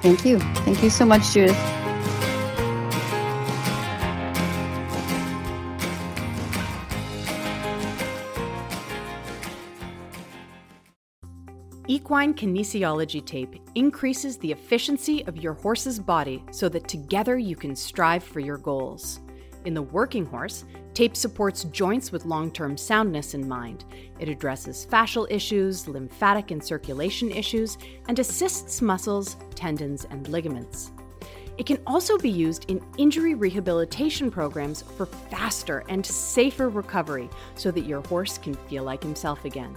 Thank 0.00 0.24
you. 0.24 0.38
Thank 0.64 0.82
you 0.82 0.90
so 0.90 1.04
much, 1.04 1.32
Judith. 1.32 1.85
Equine 11.88 12.34
kinesiology 12.34 13.24
tape 13.24 13.62
increases 13.76 14.36
the 14.38 14.50
efficiency 14.50 15.24
of 15.28 15.36
your 15.36 15.52
horse's 15.52 16.00
body 16.00 16.42
so 16.50 16.68
that 16.68 16.88
together 16.88 17.38
you 17.38 17.54
can 17.54 17.76
strive 17.76 18.24
for 18.24 18.40
your 18.40 18.58
goals. 18.58 19.20
In 19.66 19.72
the 19.72 19.82
working 19.82 20.26
horse, 20.26 20.64
tape 20.94 21.14
supports 21.14 21.62
joints 21.64 22.10
with 22.10 22.24
long 22.24 22.50
term 22.50 22.76
soundness 22.76 23.34
in 23.34 23.46
mind. 23.46 23.84
It 24.18 24.28
addresses 24.28 24.84
fascial 24.90 25.30
issues, 25.30 25.86
lymphatic 25.86 26.50
and 26.50 26.62
circulation 26.62 27.30
issues, 27.30 27.78
and 28.08 28.18
assists 28.18 28.82
muscles, 28.82 29.36
tendons, 29.54 30.06
and 30.10 30.26
ligaments. 30.26 30.90
It 31.56 31.66
can 31.66 31.78
also 31.86 32.18
be 32.18 32.30
used 32.30 32.68
in 32.68 32.84
injury 32.98 33.34
rehabilitation 33.34 34.28
programs 34.28 34.82
for 34.82 35.06
faster 35.06 35.84
and 35.88 36.04
safer 36.04 36.68
recovery 36.68 37.30
so 37.54 37.70
that 37.70 37.86
your 37.86 38.00
horse 38.08 38.38
can 38.38 38.54
feel 38.54 38.82
like 38.82 39.04
himself 39.04 39.44
again. 39.44 39.76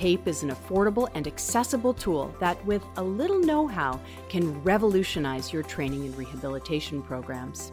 Tape 0.00 0.26
is 0.26 0.42
an 0.42 0.48
affordable 0.48 1.10
and 1.12 1.26
accessible 1.26 1.92
tool 1.92 2.34
that, 2.40 2.64
with 2.64 2.82
a 2.96 3.02
little 3.02 3.38
know 3.38 3.66
how, 3.66 4.00
can 4.30 4.62
revolutionize 4.62 5.52
your 5.52 5.62
training 5.62 6.06
and 6.06 6.16
rehabilitation 6.16 7.02
programs. 7.02 7.72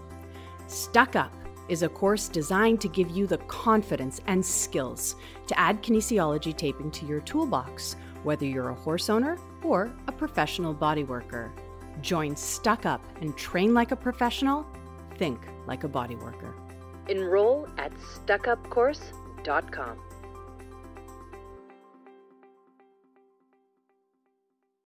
Stuck 0.67 1.15
Up 1.15 1.31
is 1.69 1.83
a 1.83 1.87
course 1.87 2.27
designed 2.27 2.81
to 2.81 2.89
give 2.89 3.09
you 3.11 3.27
the 3.27 3.37
confidence 3.37 4.19
and 4.27 4.45
skills 4.45 5.15
to 5.47 5.57
add 5.57 5.81
kinesiology 5.81 6.57
taping 6.57 6.91
to 6.91 7.05
your 7.05 7.21
toolbox, 7.21 7.95
whether 8.23 8.45
you're 8.45 8.71
a 8.71 8.75
horse 8.75 9.09
owner 9.09 9.37
or 9.63 9.89
a 10.07 10.11
professional 10.11 10.73
body 10.73 11.05
worker. 11.05 11.53
Join 12.01 12.35
Stuck 12.35 12.85
Up 12.85 13.05
and 13.21 13.37
train 13.37 13.73
like 13.73 13.93
a 13.93 13.95
professional, 13.95 14.67
think 15.17 15.39
like 15.65 15.85
a 15.85 15.87
body 15.87 16.17
worker. 16.17 16.53
Enroll 17.07 17.69
at 17.77 17.93
stuckupcourse.com. 17.95 20.06